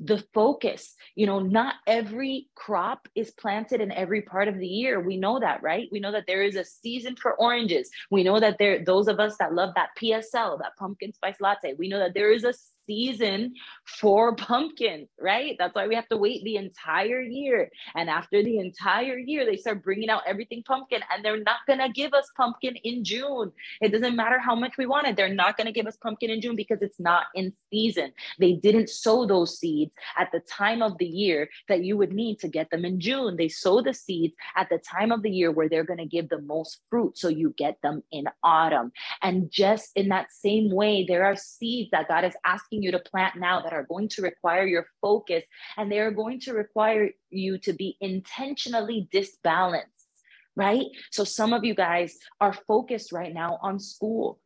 the 0.00 0.22
focus. 0.34 0.94
You 1.14 1.26
know, 1.26 1.40
not 1.40 1.76
every 1.86 2.48
crop 2.54 3.08
is 3.14 3.30
planted 3.30 3.80
in 3.80 3.90
every 3.92 4.22
part 4.22 4.48
of 4.48 4.58
the 4.58 4.66
year. 4.66 5.00
We 5.00 5.16
know 5.16 5.40
that, 5.40 5.62
right? 5.62 5.88
We 5.90 6.00
know 6.00 6.12
that 6.12 6.24
there 6.26 6.42
is 6.42 6.56
a 6.56 6.64
season 6.64 7.16
for 7.16 7.34
oranges. 7.34 7.90
We 8.10 8.22
know 8.22 8.38
that 8.38 8.58
there 8.58 8.84
those 8.84 9.08
of 9.08 9.18
us 9.20 9.36
that 9.38 9.54
love 9.54 9.74
that 9.76 9.90
PSL, 10.00 10.58
that 10.58 10.76
pumpkin 10.78 11.12
spice 11.12 11.40
latte, 11.40 11.74
we 11.78 11.88
know 11.88 11.98
that 11.98 12.14
there 12.14 12.32
is 12.32 12.44
a 12.44 12.52
season 12.86 13.54
for 13.84 14.34
pumpkins, 14.36 15.08
right? 15.20 15.56
That's 15.58 15.74
why 15.74 15.86
we 15.86 15.94
have 15.94 16.08
to 16.08 16.16
wait 16.16 16.44
the 16.44 16.56
entire 16.56 17.20
year. 17.20 17.70
And 17.94 18.08
after 18.08 18.42
the 18.42 18.58
entire 18.58 19.18
year, 19.18 19.44
they 19.44 19.56
start 19.56 19.82
bringing 19.82 20.08
out 20.08 20.22
everything 20.26 20.62
pumpkin, 20.62 21.02
and 21.12 21.24
they're 21.24 21.42
not 21.42 21.58
going 21.66 21.80
to 21.80 21.88
give 21.88 22.14
us 22.14 22.30
pumpkin 22.36 22.76
in 22.84 23.04
June. 23.04 23.52
It 23.80 23.92
doesn't 23.92 24.16
matter 24.16 24.38
how 24.38 24.54
much 24.54 24.76
we 24.78 24.86
want 24.86 25.06
it. 25.06 25.16
They're 25.16 25.32
not 25.32 25.56
going 25.56 25.66
to 25.66 25.72
give 25.72 25.86
us 25.86 25.96
pumpkin 25.96 26.30
in 26.30 26.40
June 26.40 26.56
because 26.56 26.82
it's 26.82 27.00
not 27.00 27.26
in 27.34 27.52
season. 27.70 28.12
They 28.38 28.52
didn't 28.52 28.90
sow 28.90 29.26
those 29.26 29.58
seeds 29.58 29.92
at 30.18 30.30
the 30.32 30.40
time 30.40 30.82
of 30.82 30.98
the 30.98 31.06
year 31.06 31.48
that 31.68 31.84
you 31.84 31.96
would 31.96 32.12
need 32.12 32.38
to 32.40 32.48
get 32.48 32.70
them 32.70 32.84
in 32.84 33.00
June. 33.00 33.36
They 33.36 33.48
sow 33.48 33.80
the 33.80 33.94
seeds 33.94 34.34
at 34.56 34.68
the 34.68 34.78
time 34.78 35.12
of 35.12 35.22
the 35.22 35.30
year 35.30 35.50
where 35.50 35.68
they're 35.68 35.84
going 35.84 35.98
to 35.98 36.06
give 36.06 36.28
the 36.28 36.40
most 36.40 36.78
fruit. 36.90 37.18
So 37.18 37.28
you 37.28 37.54
get 37.56 37.80
them 37.82 38.02
in 38.10 38.26
autumn. 38.42 38.92
And 39.22 39.50
just 39.50 39.90
in 39.96 40.08
that 40.08 40.32
same 40.32 40.70
way, 40.70 41.04
there 41.06 41.24
are 41.24 41.36
seeds 41.36 41.90
that 41.92 42.08
God 42.08 42.24
is 42.24 42.34
asking 42.44 42.75
asking 42.76 42.82
you 42.82 42.92
to 42.92 42.98
plant 42.98 43.36
now 43.36 43.60
that 43.60 43.72
are 43.72 43.84
going 43.84 44.08
to 44.08 44.22
require 44.22 44.66
your 44.66 44.86
focus 45.00 45.42
and 45.76 45.90
they 45.90 45.98
are 45.98 46.10
going 46.10 46.40
to 46.40 46.52
require 46.52 47.10
you 47.30 47.58
to 47.58 47.72
be 47.72 47.96
intentionally 48.00 49.08
disbalanced, 49.10 50.08
right? 50.56 50.86
So 51.10 51.24
some 51.24 51.52
of 51.52 51.64
you 51.64 51.74
guys 51.74 52.18
are 52.40 52.52
focused 52.52 53.12
right 53.12 53.32
now 53.32 53.58
on 53.62 53.78
school 53.78 54.38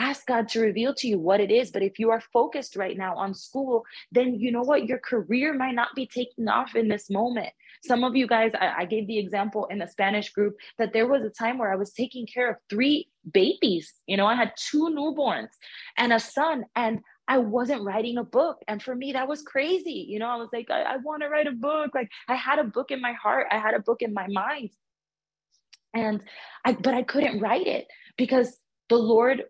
ask 0.00 0.26
God 0.26 0.48
to 0.48 0.60
reveal 0.60 0.94
to 0.94 1.06
you 1.06 1.18
what 1.18 1.40
it 1.40 1.50
is. 1.50 1.70
But 1.70 1.82
if 1.82 1.98
you 1.98 2.10
are 2.10 2.22
focused 2.32 2.74
right 2.74 2.96
now 2.96 3.14
on 3.16 3.34
school, 3.34 3.84
then 4.10 4.34
you 4.34 4.50
know 4.50 4.62
what? 4.62 4.86
Your 4.86 4.98
career 4.98 5.52
might 5.52 5.74
not 5.74 5.94
be 5.94 6.06
taking 6.06 6.48
off 6.48 6.74
in 6.74 6.88
this 6.88 7.10
moment. 7.10 7.50
Some 7.84 8.02
of 8.02 8.16
you 8.16 8.26
guys, 8.26 8.52
I, 8.54 8.72
I, 8.78 8.84
gave 8.86 9.06
the 9.06 9.18
example 9.18 9.66
in 9.66 9.78
the 9.78 9.86
Spanish 9.86 10.32
group 10.32 10.56
that 10.78 10.92
there 10.92 11.06
was 11.06 11.22
a 11.22 11.30
time 11.30 11.58
where 11.58 11.72
I 11.72 11.76
was 11.76 11.92
taking 11.92 12.26
care 12.26 12.50
of 12.50 12.56
three 12.68 13.08
babies. 13.30 13.92
You 14.06 14.16
know, 14.16 14.26
I 14.26 14.34
had 14.34 14.52
two 14.56 14.88
newborns 14.90 15.50
and 15.96 16.12
a 16.12 16.20
son, 16.20 16.64
and 16.74 17.00
I 17.30 17.38
wasn't 17.38 17.84
writing 17.84 18.18
a 18.18 18.24
book. 18.24 18.58
And 18.66 18.82
for 18.82 18.92
me, 18.92 19.12
that 19.12 19.28
was 19.28 19.42
crazy. 19.42 20.04
You 20.08 20.18
know, 20.18 20.26
I 20.26 20.34
was 20.34 20.48
like, 20.52 20.68
I, 20.68 20.82
I 20.82 20.96
want 20.96 21.22
to 21.22 21.28
write 21.28 21.46
a 21.46 21.52
book. 21.52 21.92
Like 21.94 22.10
I 22.26 22.34
had 22.34 22.58
a 22.58 22.64
book 22.64 22.90
in 22.90 23.00
my 23.00 23.12
heart, 23.12 23.46
I 23.52 23.58
had 23.58 23.72
a 23.74 23.78
book 23.78 24.02
in 24.02 24.12
my 24.12 24.26
mind. 24.26 24.70
And 25.94 26.24
I, 26.64 26.72
but 26.72 26.92
I 26.92 27.04
couldn't 27.04 27.38
write 27.38 27.68
it 27.68 27.86
because 28.18 28.58
the 28.88 28.96
Lord 28.96 29.44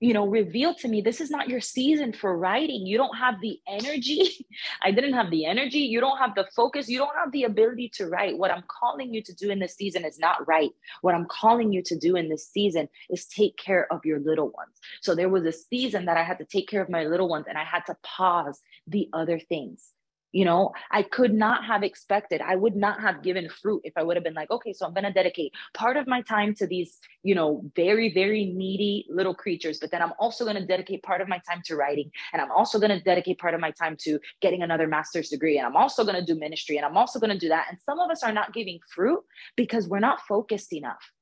you 0.00 0.12
know 0.12 0.26
revealed 0.26 0.76
to 0.78 0.88
me 0.88 1.00
this 1.00 1.20
is 1.20 1.30
not 1.30 1.48
your 1.48 1.60
season 1.60 2.12
for 2.12 2.36
writing. 2.36 2.86
You 2.86 2.98
don't 2.98 3.16
have 3.16 3.40
the 3.40 3.58
energy. 3.66 4.46
I 4.82 4.90
didn't 4.90 5.14
have 5.14 5.30
the 5.30 5.46
energy. 5.46 5.78
You 5.78 6.00
don't 6.00 6.18
have 6.18 6.34
the 6.34 6.46
focus. 6.54 6.88
You 6.88 6.98
don't 6.98 7.16
have 7.16 7.32
the 7.32 7.44
ability 7.44 7.90
to 7.96 8.06
write. 8.06 8.36
What 8.36 8.50
i'm 8.50 8.64
calling 8.68 9.14
you 9.14 9.22
to 9.22 9.34
do 9.34 9.50
in 9.50 9.58
this 9.58 9.74
season 9.74 10.04
is 10.04 10.18
not 10.18 10.46
write. 10.46 10.72
What 11.00 11.14
i'm 11.14 11.26
calling 11.26 11.72
you 11.72 11.82
to 11.84 11.98
do 11.98 12.16
in 12.16 12.28
this 12.28 12.48
season 12.48 12.88
is 13.08 13.26
take 13.26 13.56
care 13.56 13.90
of 13.92 14.04
your 14.04 14.20
little 14.20 14.50
ones. 14.50 14.78
So 15.00 15.14
there 15.14 15.28
was 15.28 15.44
a 15.44 15.52
season 15.52 16.04
that 16.06 16.16
i 16.16 16.22
had 16.22 16.38
to 16.38 16.44
take 16.44 16.68
care 16.68 16.82
of 16.82 16.90
my 16.90 17.04
little 17.04 17.28
ones 17.28 17.46
and 17.48 17.56
i 17.56 17.64
had 17.64 17.86
to 17.86 17.96
pause 18.02 18.60
the 18.86 19.08
other 19.12 19.38
things 19.38 19.92
you 20.32 20.46
know, 20.46 20.72
I 20.90 21.02
could 21.02 21.34
not 21.34 21.64
have 21.66 21.82
expected, 21.82 22.40
I 22.40 22.56
would 22.56 22.74
not 22.74 23.00
have 23.00 23.22
given 23.22 23.48
fruit 23.48 23.82
if 23.84 23.92
I 23.96 24.02
would 24.02 24.16
have 24.16 24.24
been 24.24 24.34
like, 24.34 24.50
okay, 24.50 24.72
so 24.72 24.86
I'm 24.86 24.94
going 24.94 25.04
to 25.04 25.12
dedicate 25.12 25.52
part 25.74 25.96
of 25.98 26.06
my 26.06 26.22
time 26.22 26.54
to 26.56 26.66
these, 26.66 26.98
you 27.22 27.34
know, 27.34 27.62
very, 27.76 28.12
very 28.12 28.46
needy 28.46 29.06
little 29.10 29.34
creatures. 29.34 29.78
But 29.78 29.90
then 29.90 30.02
I'm 30.02 30.14
also 30.18 30.44
going 30.44 30.56
to 30.56 30.66
dedicate 30.66 31.02
part 31.02 31.20
of 31.20 31.28
my 31.28 31.40
time 31.48 31.60
to 31.66 31.76
writing. 31.76 32.10
And 32.32 32.40
I'm 32.40 32.50
also 32.50 32.78
going 32.78 32.90
to 32.90 33.00
dedicate 33.00 33.38
part 33.38 33.54
of 33.54 33.60
my 33.60 33.70
time 33.72 33.96
to 34.00 34.18
getting 34.40 34.62
another 34.62 34.86
master's 34.86 35.28
degree. 35.28 35.58
And 35.58 35.66
I'm 35.66 35.76
also 35.76 36.02
going 36.02 36.18
to 36.18 36.24
do 36.24 36.38
ministry. 36.38 36.78
And 36.78 36.86
I'm 36.86 36.96
also 36.96 37.20
going 37.20 37.30
to 37.30 37.38
do 37.38 37.48
that. 37.50 37.66
And 37.68 37.78
some 37.84 38.00
of 38.00 38.10
us 38.10 38.22
are 38.22 38.32
not 38.32 38.54
giving 38.54 38.80
fruit 38.94 39.20
because 39.56 39.86
we're 39.86 40.00
not 40.00 40.22
focused 40.22 40.72
enough. 40.72 41.12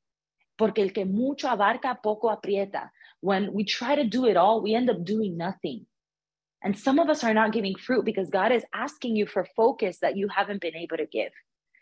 Porque 0.57 0.79
el 0.79 0.91
que 0.91 1.05
mucho 1.05 1.49
abarca, 1.49 1.97
poco 2.01 2.29
aprieta. 2.29 2.91
When 3.21 3.53
we 3.53 3.65
try 3.65 3.97
to 3.97 4.05
do 4.05 4.27
it 4.27 4.37
all, 4.37 4.63
we 4.63 4.75
end 4.75 4.89
up 4.91 5.05
doing 5.05 5.37
nothing. 5.37 5.87
And 6.63 6.79
some 6.79 6.99
of 6.99 7.09
us 7.09 7.25
are 7.25 7.35
not 7.35 7.53
giving 7.53 7.75
fruit 7.75 8.05
because 8.05 8.31
God 8.31 8.53
is 8.53 8.65
asking 8.75 9.17
you 9.17 9.27
for 9.27 9.47
focus 9.57 9.99
that 10.03 10.17
you 10.17 10.29
haven't 10.29 10.61
been 10.61 10.77
able 10.77 10.97
to 10.99 11.07
give. 11.07 11.33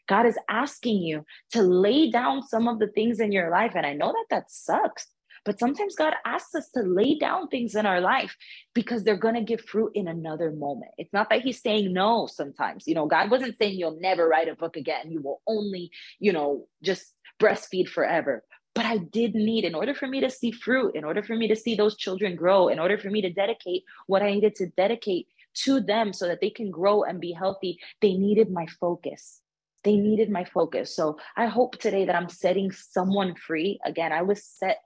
God 0.08 0.26
is 0.26 0.38
asking 0.48 1.02
you 1.02 1.24
to 1.52 1.62
lay 1.62 2.10
down 2.10 2.42
some 2.42 2.66
of 2.66 2.78
the 2.78 2.88
things 2.88 3.20
in 3.20 3.30
your 3.30 3.50
life. 3.50 3.72
And 3.74 3.84
I 3.84 3.92
know 3.92 4.12
that 4.12 4.26
that 4.30 4.50
sucks, 4.50 5.06
but 5.44 5.58
sometimes 5.58 5.94
God 5.94 6.14
asks 6.24 6.54
us 6.54 6.70
to 6.70 6.80
lay 6.80 7.18
down 7.18 7.48
things 7.48 7.74
in 7.74 7.86
our 7.86 8.00
life 8.00 8.34
because 8.74 9.04
they're 9.04 9.16
going 9.16 9.34
to 9.34 9.42
give 9.42 9.60
fruit 9.60 9.92
in 9.94 10.08
another 10.08 10.50
moment. 10.50 10.92
It's 10.96 11.12
not 11.12 11.28
that 11.30 11.42
He's 11.42 11.60
saying 11.60 11.92
no 11.92 12.26
sometimes. 12.26 12.86
You 12.86 12.94
know, 12.94 13.06
God 13.06 13.30
wasn't 13.30 13.56
saying 13.58 13.78
you'll 13.78 14.00
never 14.00 14.26
write 14.26 14.48
a 14.48 14.56
book 14.56 14.76
again. 14.76 15.10
You 15.10 15.20
will 15.20 15.42
only, 15.46 15.90
you 16.18 16.32
know, 16.32 16.66
just 16.82 17.14
breastfeed 17.40 17.88
forever. 17.88 18.44
But 18.78 18.86
I 18.86 18.98
did 18.98 19.34
need, 19.34 19.64
in 19.64 19.74
order 19.74 19.92
for 19.92 20.06
me 20.06 20.20
to 20.20 20.30
see 20.30 20.52
fruit, 20.52 20.94
in 20.94 21.02
order 21.02 21.20
for 21.20 21.34
me 21.34 21.48
to 21.48 21.56
see 21.56 21.74
those 21.74 21.96
children 21.96 22.36
grow, 22.36 22.68
in 22.68 22.78
order 22.78 22.96
for 22.96 23.10
me 23.10 23.20
to 23.22 23.28
dedicate 23.28 23.82
what 24.06 24.22
I 24.22 24.30
needed 24.32 24.54
to 24.54 24.68
dedicate 24.68 25.26
to 25.64 25.80
them 25.80 26.12
so 26.12 26.28
that 26.28 26.40
they 26.40 26.50
can 26.50 26.70
grow 26.70 27.02
and 27.02 27.20
be 27.20 27.32
healthy, 27.32 27.80
they 28.00 28.14
needed 28.14 28.52
my 28.52 28.66
focus. 28.80 29.40
They 29.82 29.96
needed 29.96 30.30
my 30.30 30.44
focus. 30.44 30.94
So 30.94 31.18
I 31.36 31.46
hope 31.46 31.78
today 31.78 32.04
that 32.04 32.14
I'm 32.14 32.28
setting 32.28 32.70
someone 32.70 33.34
free. 33.34 33.80
Again, 33.84 34.12
I 34.12 34.22
was 34.22 34.44
set 34.44 34.78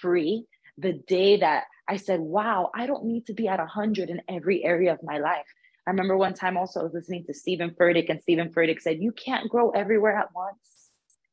free 0.00 0.46
the 0.76 0.94
day 0.94 1.36
that 1.36 1.66
I 1.86 1.96
said, 1.96 2.18
wow, 2.18 2.72
I 2.74 2.88
don't 2.88 3.04
need 3.04 3.26
to 3.26 3.34
be 3.34 3.46
at 3.46 3.60
100 3.60 4.10
in 4.10 4.20
every 4.28 4.64
area 4.64 4.92
of 4.92 4.98
my 5.04 5.18
life. 5.18 5.46
I 5.86 5.90
remember 5.90 6.16
one 6.16 6.34
time 6.34 6.56
also 6.56 6.80
I 6.80 6.82
was 6.82 6.94
listening 6.94 7.24
to 7.26 7.34
Steven 7.34 7.70
Furtick, 7.70 8.10
and 8.10 8.20
Steven 8.20 8.52
Furtick 8.52 8.80
said, 8.80 8.98
You 9.00 9.12
can't 9.12 9.48
grow 9.48 9.70
everywhere 9.70 10.16
at 10.16 10.34
once. 10.34 10.77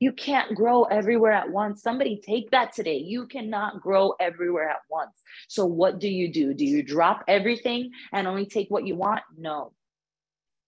You 0.05 0.13
can't 0.13 0.53
grow 0.53 0.83
everywhere 0.83 1.31
at 1.31 1.49
once. 1.49 1.81
Somebody 1.81 2.21
take 2.23 2.51
that 2.51 2.73
today. 2.73 2.97
You 2.97 3.25
cannot 3.25 3.81
grow 3.81 4.13
everywhere 4.19 4.69
at 4.69 4.83
once. 4.87 5.19
So, 5.47 5.65
what 5.65 5.97
do 5.99 6.07
you 6.07 6.31
do? 6.31 6.53
Do 6.53 6.63
you 6.63 6.83
drop 6.83 7.23
everything 7.27 7.89
and 8.13 8.27
only 8.27 8.45
take 8.45 8.67
what 8.69 8.85
you 8.85 8.95
want? 8.95 9.21
No. 9.35 9.73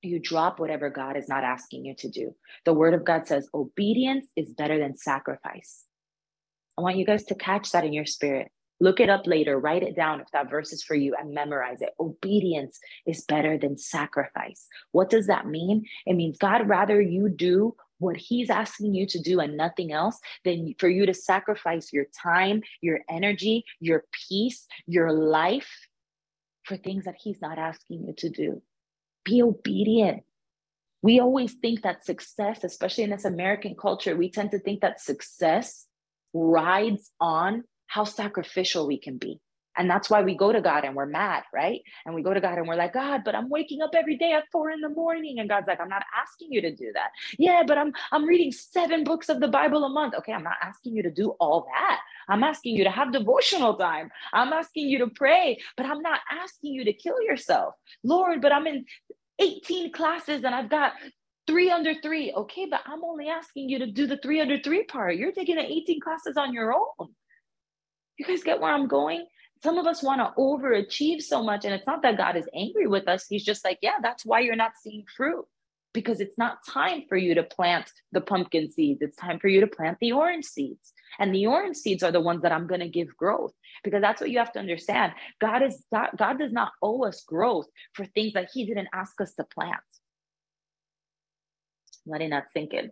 You 0.01 0.19
drop 0.19 0.59
whatever 0.59 0.89
God 0.89 1.17
is 1.17 1.29
not 1.29 1.43
asking 1.43 1.85
you 1.85 1.93
to 1.99 2.09
do. 2.09 2.35
The 2.65 2.73
word 2.73 2.95
of 2.95 3.05
God 3.05 3.27
says 3.27 3.47
obedience 3.53 4.25
is 4.35 4.55
better 4.55 4.79
than 4.79 4.97
sacrifice. 4.97 5.83
I 6.75 6.81
want 6.81 6.97
you 6.97 7.05
guys 7.05 7.25
to 7.25 7.35
catch 7.35 7.69
that 7.73 7.85
in 7.85 7.93
your 7.93 8.07
spirit. 8.07 8.51
Look 8.79 8.99
it 8.99 9.09
up 9.09 9.27
later, 9.27 9.59
write 9.59 9.83
it 9.83 9.95
down 9.95 10.19
if 10.19 10.31
that 10.33 10.49
verse 10.49 10.73
is 10.73 10.83
for 10.83 10.95
you 10.95 11.15
and 11.19 11.31
memorize 11.31 11.81
it. 11.81 11.93
Obedience 11.99 12.79
is 13.05 13.23
better 13.25 13.55
than 13.59 13.77
sacrifice. 13.77 14.65
What 14.93 15.11
does 15.11 15.27
that 15.27 15.45
mean? 15.45 15.85
It 16.07 16.15
means 16.15 16.39
God 16.39 16.67
rather 16.67 16.99
you 16.99 17.29
do 17.29 17.75
what 17.99 18.17
he's 18.17 18.49
asking 18.49 18.93
you 18.93 19.07
to 19.07 19.19
do 19.19 19.39
and 19.39 19.57
nothing 19.57 19.91
else 19.91 20.19
than 20.43 20.75
for 20.79 20.89
you 20.89 21.05
to 21.05 21.13
sacrifice 21.13 21.91
your 21.91 22.05
time, 22.21 22.61
your 22.81 22.99
energy, 23.09 23.65
your 23.79 24.03
peace, 24.27 24.67
your 24.85 25.11
life 25.11 25.87
for 26.63 26.77
things 26.77 27.05
that 27.05 27.15
he's 27.17 27.41
not 27.41 27.57
asking 27.57 28.05
you 28.05 28.13
to 28.17 28.29
do. 28.29 28.61
Be 29.25 29.41
obedient. 29.41 30.23
We 31.01 31.19
always 31.19 31.53
think 31.53 31.83
that 31.83 32.05
success, 32.05 32.63
especially 32.63 33.03
in 33.03 33.11
this 33.11 33.25
American 33.25 33.75
culture, 33.75 34.15
we 34.15 34.29
tend 34.29 34.51
to 34.51 34.59
think 34.59 34.81
that 34.81 34.99
success 34.99 35.85
rides 36.33 37.11
on 37.19 37.63
how 37.87 38.03
sacrificial 38.03 38.87
we 38.87 38.97
can 38.97 39.17
be. 39.17 39.39
And 39.77 39.89
that's 39.89 40.09
why 40.09 40.21
we 40.21 40.35
go 40.35 40.51
to 40.51 40.61
God 40.61 40.85
and 40.85 40.95
we're 40.95 41.05
mad, 41.05 41.43
right? 41.53 41.81
And 42.05 42.15
we 42.15 42.23
go 42.23 42.33
to 42.33 42.41
God 42.41 42.57
and 42.57 42.67
we're 42.67 42.75
like, 42.75 42.93
God, 42.93 43.23
but 43.23 43.35
I'm 43.35 43.49
waking 43.49 43.81
up 43.81 43.91
every 43.95 44.17
day 44.17 44.33
at 44.33 44.45
four 44.51 44.71
in 44.71 44.81
the 44.81 44.89
morning. 44.89 45.39
And 45.39 45.49
God's 45.49 45.67
like, 45.67 45.79
I'm 45.79 45.89
not 45.89 46.03
asking 46.19 46.51
you 46.51 46.61
to 46.61 46.75
do 46.75 46.91
that. 46.93 47.09
Yeah, 47.37 47.63
but 47.65 47.77
I'm 47.77 47.93
I'm 48.11 48.25
reading 48.25 48.51
seven 48.51 49.03
books 49.03 49.29
of 49.29 49.39
the 49.39 49.47
Bible 49.47 49.83
a 49.83 49.89
month. 49.89 50.15
Okay, 50.15 50.33
I'm 50.33 50.43
not 50.43 50.57
asking 50.61 50.95
you 50.95 51.03
to 51.03 51.11
do 51.11 51.31
all 51.39 51.67
that. 51.77 51.99
I'm 52.29 52.43
asking 52.43 52.75
you 52.75 52.83
to 52.83 52.91
have 52.91 53.11
devotional 53.11 53.75
time. 53.75 54.09
I'm 54.33 54.53
asking 54.53 54.89
you 54.89 54.99
to 54.99 55.07
pray, 55.07 55.59
but 55.77 55.85
I'm 55.85 56.01
not 56.01 56.19
asking 56.31 56.73
you 56.73 56.85
to 56.85 56.93
kill 56.93 57.21
yourself. 57.21 57.75
Lord, 58.03 58.41
but 58.41 58.51
I'm 58.51 58.67
in 58.67 58.85
18 59.39 59.91
classes 59.91 60.43
and 60.43 60.53
I've 60.53 60.69
got 60.69 60.93
three 61.47 61.71
under 61.71 61.93
three. 62.01 62.33
Okay, 62.33 62.67
but 62.69 62.81
I'm 62.85 63.03
only 63.03 63.29
asking 63.29 63.69
you 63.69 63.79
to 63.79 63.87
do 63.87 64.07
the 64.07 64.17
three 64.17 64.41
under 64.41 64.59
three 64.59 64.83
part. 64.83 65.15
You're 65.15 65.31
taking 65.31 65.55
the 65.55 65.63
18 65.65 66.01
classes 66.01 66.37
on 66.37 66.53
your 66.53 66.73
own. 66.73 67.09
You 68.17 68.25
guys 68.25 68.43
get 68.43 68.59
where 68.59 68.73
I'm 68.73 68.87
going? 68.87 69.25
Some 69.63 69.77
of 69.77 69.87
us 69.87 70.03
want 70.03 70.21
to 70.21 70.33
overachieve 70.39 71.21
so 71.21 71.43
much 71.43 71.65
and 71.65 71.73
it's 71.73 71.87
not 71.87 72.01
that 72.01 72.17
god 72.17 72.35
is 72.35 72.47
angry 72.53 72.87
with 72.87 73.07
us. 73.07 73.25
He's 73.27 73.43
just 73.43 73.63
like 73.63 73.79
yeah 73.81 73.97
that's 74.01 74.25
why 74.25 74.41
you're 74.41 74.55
not 74.55 74.73
seeing 74.81 75.05
fruit. 75.15 75.45
Because 75.93 76.19
it's 76.19 76.37
not 76.37 76.59
time 76.67 77.03
for 77.09 77.17
you 77.17 77.33
to 77.35 77.43
plant 77.43 77.91
the 78.11 78.21
pumpkin 78.21 78.69
seeds. 78.69 79.01
It's 79.01 79.17
time 79.17 79.39
for 79.39 79.47
you 79.47 79.61
to 79.61 79.67
plant 79.67 79.97
the 79.99 80.11
orange 80.11 80.45
seeds. 80.45 80.93
And 81.17 81.33
the 81.33 81.47
orange 81.47 81.77
seeds 81.77 82.03
are 82.03 82.11
the 82.11 82.21
ones 82.21 82.43
that 82.43 82.51
i'm 82.51 82.67
going 82.67 82.81
to 82.81 82.89
give 82.89 83.17
growth. 83.17 83.53
Because 83.83 84.01
that's 84.01 84.21
what 84.21 84.29
you 84.29 84.37
have 84.37 84.51
to 84.53 84.59
understand. 84.59 85.13
God 85.41 85.63
is 85.63 85.83
god 85.91 86.37
does 86.37 86.51
not 86.51 86.71
owe 86.81 87.05
us 87.05 87.23
growth 87.23 87.67
for 87.93 88.05
things 88.05 88.33
that 88.33 88.49
he 88.53 88.65
didn't 88.65 88.89
ask 88.93 89.19
us 89.21 89.33
to 89.35 89.43
plant. 89.43 89.79
Letting 92.05 92.29
that 92.29 92.51
sink 92.53 92.73
in 92.73 92.91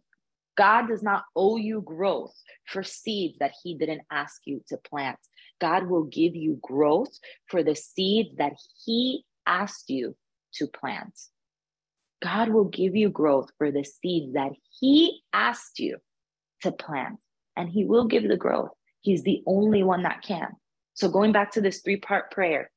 God 0.57 0.87
does 0.87 1.03
not 1.03 1.23
owe 1.35 1.57
you 1.57 1.81
growth 1.81 2.33
for 2.65 2.83
seeds 2.83 3.37
that 3.39 3.53
He 3.63 3.75
didn't 3.75 4.03
ask 4.11 4.41
you 4.45 4.63
to 4.67 4.77
plant. 4.77 5.19
God 5.59 5.87
will 5.87 6.03
give 6.03 6.35
you 6.35 6.59
growth 6.61 7.17
for 7.47 7.63
the 7.63 7.75
seeds 7.75 8.35
that 8.37 8.53
He 8.85 9.25
asked 9.45 9.89
you 9.89 10.15
to 10.55 10.67
plant. 10.67 11.13
God 12.21 12.49
will 12.49 12.65
give 12.65 12.95
you 12.95 13.09
growth 13.09 13.49
for 13.57 13.71
the 13.71 13.83
seeds 13.83 14.33
that 14.33 14.51
He 14.79 15.21
asked 15.33 15.79
you 15.79 15.97
to 16.63 16.71
plant, 16.71 17.17
and 17.55 17.69
He 17.69 17.85
will 17.85 18.07
give 18.07 18.27
the 18.27 18.37
growth. 18.37 18.71
He's 19.01 19.23
the 19.23 19.43
only 19.45 19.83
one 19.83 20.03
that 20.03 20.23
can. 20.23 20.47
So, 20.93 21.09
going 21.09 21.33
back 21.33 21.51
to 21.51 21.61
this 21.61 21.81
three 21.81 21.97
part 21.97 22.31
prayer, 22.31 22.71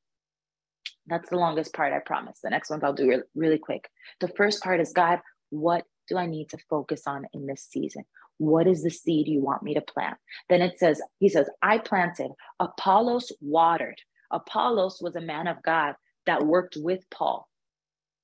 that's 1.07 1.29
the 1.29 1.37
longest 1.37 1.73
part, 1.73 1.93
I 1.93 1.99
promise. 1.99 2.39
The 2.43 2.49
next 2.49 2.69
ones 2.69 2.83
I'll 2.83 2.93
do 2.93 3.23
really 3.33 3.57
quick. 3.57 3.89
The 4.19 4.27
first 4.27 4.61
part 4.61 4.79
is 4.79 4.93
God, 4.93 5.19
what 5.49 5.85
do 6.09 6.17
I 6.17 6.25
need 6.25 6.49
to 6.49 6.57
focus 6.69 7.03
on 7.07 7.27
in 7.33 7.45
this 7.45 7.67
season? 7.69 8.03
What 8.37 8.67
is 8.67 8.83
the 8.83 8.89
seed 8.89 9.27
you 9.27 9.41
want 9.41 9.63
me 9.63 9.75
to 9.75 9.81
plant? 9.81 10.17
Then 10.49 10.61
it 10.61 10.79
says, 10.79 11.01
He 11.19 11.29
says, 11.29 11.49
I 11.61 11.77
planted, 11.77 12.31
Apollos 12.59 13.31
watered. 13.39 14.01
Apollos 14.31 14.99
was 15.01 15.15
a 15.15 15.21
man 15.21 15.47
of 15.47 15.63
God 15.63 15.95
that 16.25 16.45
worked 16.45 16.77
with 16.77 17.09
Paul. 17.09 17.47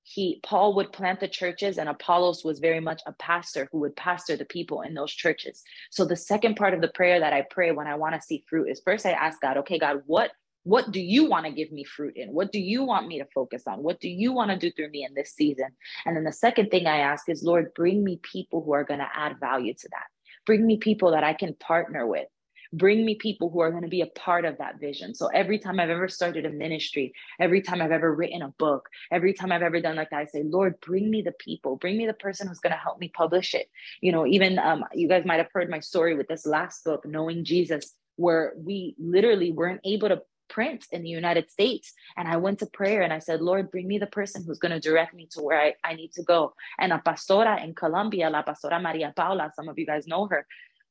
He 0.03 0.39
Paul 0.43 0.75
would 0.75 0.93
plant 0.93 1.19
the 1.19 1.27
churches 1.27 1.79
and 1.79 1.89
Apollos 1.89 2.43
was 2.43 2.59
very 2.59 2.79
much 2.79 3.01
a 3.07 3.13
pastor 3.13 3.67
who 3.71 3.79
would 3.79 3.95
pastor 3.95 4.37
the 4.37 4.45
people 4.45 4.81
in 4.81 4.93
those 4.93 5.11
churches. 5.11 5.63
So 5.89 6.05
the 6.05 6.15
second 6.15 6.55
part 6.55 6.75
of 6.75 6.81
the 6.81 6.89
prayer 6.89 7.19
that 7.19 7.33
I 7.33 7.43
pray 7.49 7.71
when 7.71 7.87
I 7.87 7.95
want 7.95 8.13
to 8.13 8.21
see 8.21 8.45
fruit 8.47 8.69
is 8.69 8.81
first 8.85 9.07
I 9.07 9.11
ask 9.11 9.41
God, 9.41 9.57
okay, 9.57 9.79
God, 9.79 10.03
what 10.05 10.31
what 10.65 10.89
do 10.89 10.99
you 10.99 11.29
want 11.29 11.45
to 11.45 11.51
give 11.51 11.71
me 11.71 11.83
fruit 11.83 12.17
in? 12.17 12.33
What 12.33 12.51
do 12.51 12.59
you 12.59 12.83
want 12.83 13.07
me 13.07 13.19
to 13.19 13.27
focus 13.33 13.63
on? 13.67 13.83
What 13.83 13.99
do 13.99 14.09
you 14.09 14.33
want 14.33 14.49
to 14.49 14.57
do 14.57 14.71
through 14.71 14.89
me 14.89 15.05
in 15.05 15.13
this 15.13 15.31
season? 15.31 15.67
And 16.05 16.17
then 16.17 16.23
the 16.23 16.31
second 16.31 16.71
thing 16.71 16.87
I 16.87 16.97
ask 16.97 17.29
is, 17.29 17.43
Lord, 17.43 17.73
bring 17.75 18.03
me 18.03 18.19
people 18.23 18.63
who 18.63 18.73
are 18.73 18.83
going 18.83 18.99
to 18.99 19.07
add 19.13 19.39
value 19.39 19.75
to 19.75 19.89
that. 19.91 20.07
Bring 20.43 20.65
me 20.65 20.77
people 20.77 21.11
that 21.11 21.23
I 21.23 21.33
can 21.33 21.53
partner 21.53 22.07
with. 22.07 22.27
Bring 22.73 23.05
me 23.05 23.13
people 23.13 23.51
who 23.51 23.59
are 23.59 23.69
going 23.69 23.83
to 23.83 23.89
be 23.89 24.01
a 24.01 24.07
part 24.07 24.43
of 24.43 24.57
that 24.57 24.79
vision. 24.79 25.13
So 25.13 25.27
every 25.27 25.59
time 25.59 25.79
I've 25.79 25.91
ever 25.91 26.07
started 26.07 26.47
a 26.47 26.49
ministry, 26.49 27.13
every 27.39 27.61
time 27.61 27.79
I've 27.79 27.91
ever 27.91 28.11
written 28.13 28.41
a 28.41 28.49
book, 28.57 28.89
every 29.11 29.33
time 29.33 29.51
I've 29.51 29.61
ever 29.61 29.79
done 29.79 29.95
like 29.95 30.09
that, 30.09 30.21
I 30.21 30.25
say, 30.25 30.41
Lord, 30.43 30.81
bring 30.81 31.11
me 31.11 31.21
the 31.21 31.31
people, 31.33 31.75
bring 31.75 31.95
me 31.95 32.07
the 32.07 32.13
person 32.13 32.47
who's 32.47 32.59
going 32.59 32.73
to 32.73 32.79
help 32.79 32.99
me 32.99 33.11
publish 33.15 33.53
it. 33.53 33.69
You 34.01 34.11
know, 34.11 34.25
even 34.25 34.57
um, 34.57 34.83
you 34.95 35.07
guys 35.07 35.25
might 35.25 35.37
have 35.37 35.51
heard 35.53 35.69
my 35.69 35.79
story 35.79 36.15
with 36.15 36.27
this 36.27 36.47
last 36.47 36.83
book, 36.83 37.05
Knowing 37.05 37.45
Jesus, 37.45 37.93
where 38.15 38.53
we 38.57 38.95
literally 38.97 39.51
weren't 39.51 39.81
able 39.85 40.09
to 40.09 40.21
print 40.49 40.85
in 40.91 41.03
the 41.03 41.09
United 41.09 41.51
States. 41.51 41.93
And 42.17 42.27
I 42.27 42.37
went 42.37 42.59
to 42.59 42.65
prayer 42.67 43.01
and 43.01 43.13
I 43.13 43.19
said, 43.19 43.41
Lord, 43.41 43.71
bring 43.71 43.87
me 43.87 43.97
the 43.97 44.07
person 44.07 44.43
who's 44.43 44.59
going 44.59 44.71
to 44.71 44.79
direct 44.79 45.13
me 45.13 45.27
to 45.31 45.41
where 45.41 45.59
I, 45.59 45.73
I 45.83 45.95
need 45.95 46.13
to 46.13 46.23
go. 46.23 46.53
And 46.79 46.93
a 46.93 47.01
pastora 47.05 47.63
in 47.63 47.73
Colombia, 47.73 48.29
La 48.29 48.43
Pastora 48.43 48.81
Maria 48.81 49.13
Paula, 49.15 49.51
some 49.55 49.69
of 49.69 49.77
you 49.77 49.85
guys 49.85 50.07
know 50.07 50.27
her. 50.27 50.45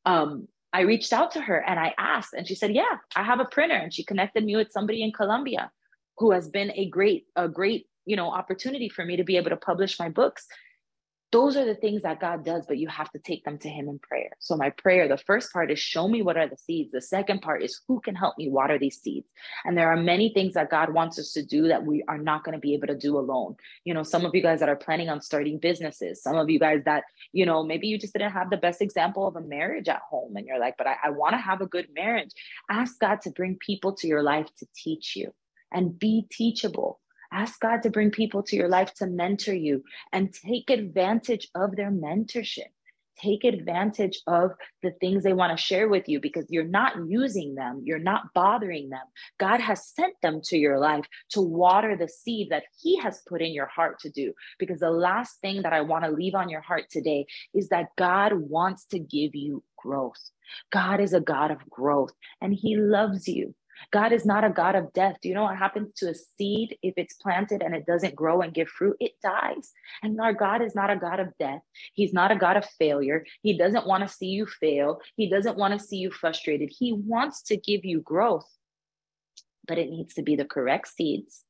Um, 0.04 0.48
I 0.72 0.80
reached 0.80 1.12
out 1.12 1.30
to 1.32 1.40
her 1.40 1.58
and 1.64 1.78
I 1.78 1.94
asked, 1.98 2.34
and 2.34 2.46
she 2.48 2.56
said, 2.56 2.74
Yeah, 2.74 2.96
I 3.14 3.22
have 3.22 3.40
a 3.40 3.44
printer. 3.44 3.76
And 3.76 3.94
she 3.94 4.04
connected 4.04 4.44
me 4.44 4.56
with 4.56 4.72
somebody 4.72 5.02
in 5.02 5.12
Colombia 5.12 5.70
who 6.18 6.32
has 6.32 6.48
been 6.48 6.72
a 6.74 6.88
great, 6.88 7.26
a 7.36 7.48
great, 7.48 7.86
you 8.04 8.16
know, 8.16 8.30
opportunity 8.30 8.88
for 8.88 9.04
me 9.04 9.16
to 9.16 9.24
be 9.24 9.36
able 9.36 9.50
to 9.50 9.56
publish 9.56 9.98
my 9.98 10.08
books 10.08 10.46
those 11.34 11.56
are 11.56 11.64
the 11.64 11.74
things 11.74 12.02
that 12.02 12.20
God 12.20 12.44
does, 12.44 12.64
but 12.64 12.78
you 12.78 12.86
have 12.86 13.10
to 13.10 13.18
take 13.18 13.44
them 13.44 13.58
to 13.58 13.68
Him 13.68 13.88
in 13.88 13.98
prayer. 13.98 14.30
So, 14.38 14.56
my 14.56 14.70
prayer, 14.70 15.08
the 15.08 15.18
first 15.18 15.52
part 15.52 15.68
is 15.68 15.80
show 15.80 16.06
me 16.06 16.22
what 16.22 16.36
are 16.36 16.48
the 16.48 16.56
seeds. 16.56 16.92
The 16.92 17.00
second 17.00 17.42
part 17.42 17.64
is 17.64 17.80
who 17.88 17.98
can 17.98 18.14
help 18.14 18.38
me 18.38 18.48
water 18.48 18.78
these 18.78 19.00
seeds. 19.00 19.28
And 19.64 19.76
there 19.76 19.90
are 19.92 19.96
many 19.96 20.32
things 20.32 20.54
that 20.54 20.70
God 20.70 20.94
wants 20.94 21.18
us 21.18 21.32
to 21.32 21.44
do 21.44 21.66
that 21.66 21.84
we 21.84 22.04
are 22.06 22.18
not 22.18 22.44
going 22.44 22.52
to 22.52 22.60
be 22.60 22.74
able 22.74 22.86
to 22.86 22.96
do 22.96 23.18
alone. 23.18 23.56
You 23.84 23.94
know, 23.94 24.04
some 24.04 24.24
of 24.24 24.32
you 24.32 24.42
guys 24.42 24.60
that 24.60 24.68
are 24.68 24.76
planning 24.76 25.08
on 25.08 25.20
starting 25.20 25.58
businesses, 25.58 26.22
some 26.22 26.36
of 26.36 26.48
you 26.48 26.60
guys 26.60 26.82
that, 26.84 27.02
you 27.32 27.46
know, 27.46 27.64
maybe 27.64 27.88
you 27.88 27.98
just 27.98 28.12
didn't 28.12 28.30
have 28.30 28.50
the 28.50 28.56
best 28.56 28.80
example 28.80 29.26
of 29.26 29.34
a 29.34 29.40
marriage 29.40 29.88
at 29.88 30.02
home 30.08 30.36
and 30.36 30.46
you're 30.46 30.60
like, 30.60 30.76
but 30.78 30.86
I, 30.86 30.94
I 31.06 31.10
want 31.10 31.32
to 31.32 31.38
have 31.38 31.60
a 31.60 31.66
good 31.66 31.88
marriage. 31.96 32.30
Ask 32.70 33.00
God 33.00 33.22
to 33.22 33.30
bring 33.30 33.56
people 33.56 33.92
to 33.96 34.06
your 34.06 34.22
life 34.22 34.46
to 34.58 34.66
teach 34.76 35.16
you 35.16 35.34
and 35.72 35.98
be 35.98 36.28
teachable 36.30 37.00
Ask 37.34 37.58
God 37.58 37.82
to 37.82 37.90
bring 37.90 38.12
people 38.12 38.44
to 38.44 38.54
your 38.54 38.68
life 38.68 38.94
to 38.94 39.08
mentor 39.08 39.54
you 39.54 39.82
and 40.12 40.32
take 40.32 40.70
advantage 40.70 41.48
of 41.56 41.74
their 41.74 41.90
mentorship. 41.90 42.68
Take 43.18 43.42
advantage 43.42 44.20
of 44.28 44.52
the 44.84 44.92
things 45.00 45.24
they 45.24 45.32
want 45.32 45.56
to 45.56 45.62
share 45.62 45.88
with 45.88 46.08
you 46.08 46.20
because 46.20 46.46
you're 46.48 46.62
not 46.62 46.94
using 47.08 47.56
them, 47.56 47.82
you're 47.84 47.98
not 47.98 48.32
bothering 48.34 48.88
them. 48.90 49.02
God 49.38 49.60
has 49.60 49.88
sent 49.88 50.14
them 50.22 50.42
to 50.44 50.56
your 50.56 50.78
life 50.78 51.06
to 51.30 51.40
water 51.40 51.96
the 51.96 52.08
seed 52.08 52.50
that 52.50 52.64
He 52.80 52.98
has 52.98 53.22
put 53.26 53.42
in 53.42 53.52
your 53.52 53.66
heart 53.66 53.98
to 54.00 54.10
do. 54.10 54.32
Because 54.60 54.78
the 54.78 54.90
last 54.90 55.40
thing 55.40 55.62
that 55.62 55.72
I 55.72 55.80
want 55.80 56.04
to 56.04 56.10
leave 56.12 56.36
on 56.36 56.48
your 56.48 56.60
heart 56.60 56.84
today 56.88 57.26
is 57.52 57.68
that 57.70 57.88
God 57.96 58.32
wants 58.32 58.84
to 58.86 59.00
give 59.00 59.34
you 59.34 59.64
growth. 59.76 60.30
God 60.70 61.00
is 61.00 61.12
a 61.12 61.20
God 61.20 61.50
of 61.50 61.68
growth 61.68 62.12
and 62.40 62.54
He 62.54 62.76
loves 62.76 63.26
you. 63.26 63.54
God 63.90 64.12
is 64.12 64.24
not 64.24 64.44
a 64.44 64.50
God 64.50 64.74
of 64.74 64.92
death. 64.92 65.16
Do 65.20 65.28
you 65.28 65.34
know 65.34 65.44
what 65.44 65.56
happens 65.56 65.92
to 65.96 66.10
a 66.10 66.14
seed 66.14 66.78
if 66.82 66.94
it's 66.96 67.14
planted 67.14 67.62
and 67.62 67.74
it 67.74 67.86
doesn't 67.86 68.14
grow 68.14 68.40
and 68.40 68.54
give 68.54 68.68
fruit? 68.68 68.96
It 69.00 69.12
dies. 69.22 69.72
And 70.02 70.20
our 70.20 70.32
God 70.32 70.62
is 70.62 70.74
not 70.74 70.90
a 70.90 70.96
God 70.96 71.20
of 71.20 71.36
death. 71.38 71.62
He's 71.92 72.12
not 72.12 72.32
a 72.32 72.36
God 72.36 72.56
of 72.56 72.64
failure. 72.78 73.24
He 73.42 73.56
doesn't 73.56 73.86
want 73.86 74.06
to 74.06 74.14
see 74.14 74.26
you 74.26 74.46
fail. 74.46 75.00
He 75.16 75.28
doesn't 75.30 75.56
want 75.56 75.78
to 75.78 75.84
see 75.84 75.96
you 75.96 76.10
frustrated. 76.10 76.70
He 76.76 76.92
wants 76.92 77.42
to 77.44 77.56
give 77.56 77.84
you 77.84 78.00
growth, 78.00 78.48
but 79.66 79.78
it 79.78 79.90
needs 79.90 80.14
to 80.14 80.22
be 80.22 80.36
the 80.36 80.44
correct 80.44 80.88
seeds 80.88 81.43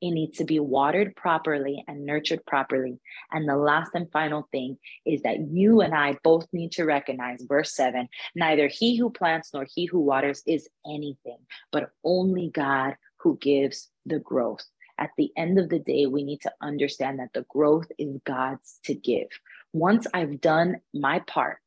it 0.00 0.10
needs 0.10 0.38
to 0.38 0.44
be 0.44 0.60
watered 0.60 1.14
properly 1.14 1.84
and 1.86 2.06
nurtured 2.06 2.44
properly. 2.46 2.98
And 3.30 3.48
the 3.48 3.56
last 3.56 3.90
and 3.94 4.10
final 4.10 4.48
thing 4.50 4.78
is 5.04 5.22
that 5.22 5.40
you 5.50 5.80
and 5.80 5.94
I 5.94 6.16
both 6.22 6.46
need 6.52 6.72
to 6.72 6.84
recognize 6.84 7.42
verse 7.42 7.74
seven 7.74 8.08
neither 8.34 8.68
he 8.68 8.96
who 8.96 9.10
plants 9.10 9.50
nor 9.52 9.66
he 9.72 9.86
who 9.86 10.00
waters 10.00 10.42
is 10.46 10.68
anything, 10.86 11.38
but 11.72 11.90
only 12.04 12.50
God 12.50 12.96
who 13.18 13.36
gives 13.38 13.88
the 14.06 14.18
growth. 14.18 14.64
At 14.98 15.10
the 15.16 15.32
end 15.36 15.58
of 15.58 15.70
the 15.70 15.78
day, 15.78 16.06
we 16.06 16.24
need 16.24 16.42
to 16.42 16.52
understand 16.60 17.18
that 17.20 17.32
the 17.32 17.46
growth 17.48 17.90
is 17.98 18.18
God's 18.26 18.80
to 18.84 18.94
give. 18.94 19.28
Once 19.72 20.06
I've 20.12 20.40
done 20.40 20.80
my 20.92 21.20
part 21.20 21.58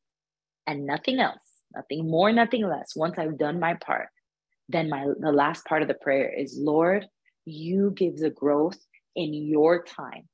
and 0.68 0.86
nothing 0.86 1.20
else, 1.20 1.42
nothing 1.76 2.10
more, 2.10 2.32
nothing 2.32 2.68
less, 2.68 2.96
once 2.96 3.18
I've 3.18 3.38
done 3.38 3.60
my 3.60 3.74
part, 3.76 4.10
then 4.70 4.90
my 4.90 5.08
the 5.20 5.32
last 5.32 5.66
part 5.66 5.82
of 5.82 5.88
the 5.88 5.94
prayer 5.94 6.32
is 6.32 6.58
Lord, 6.58 7.08
you 7.46 7.92
give 7.96 8.18
the 8.18 8.30
growth 8.30 8.80
in 9.16 9.34
your 9.34 9.84
time. 9.84 10.28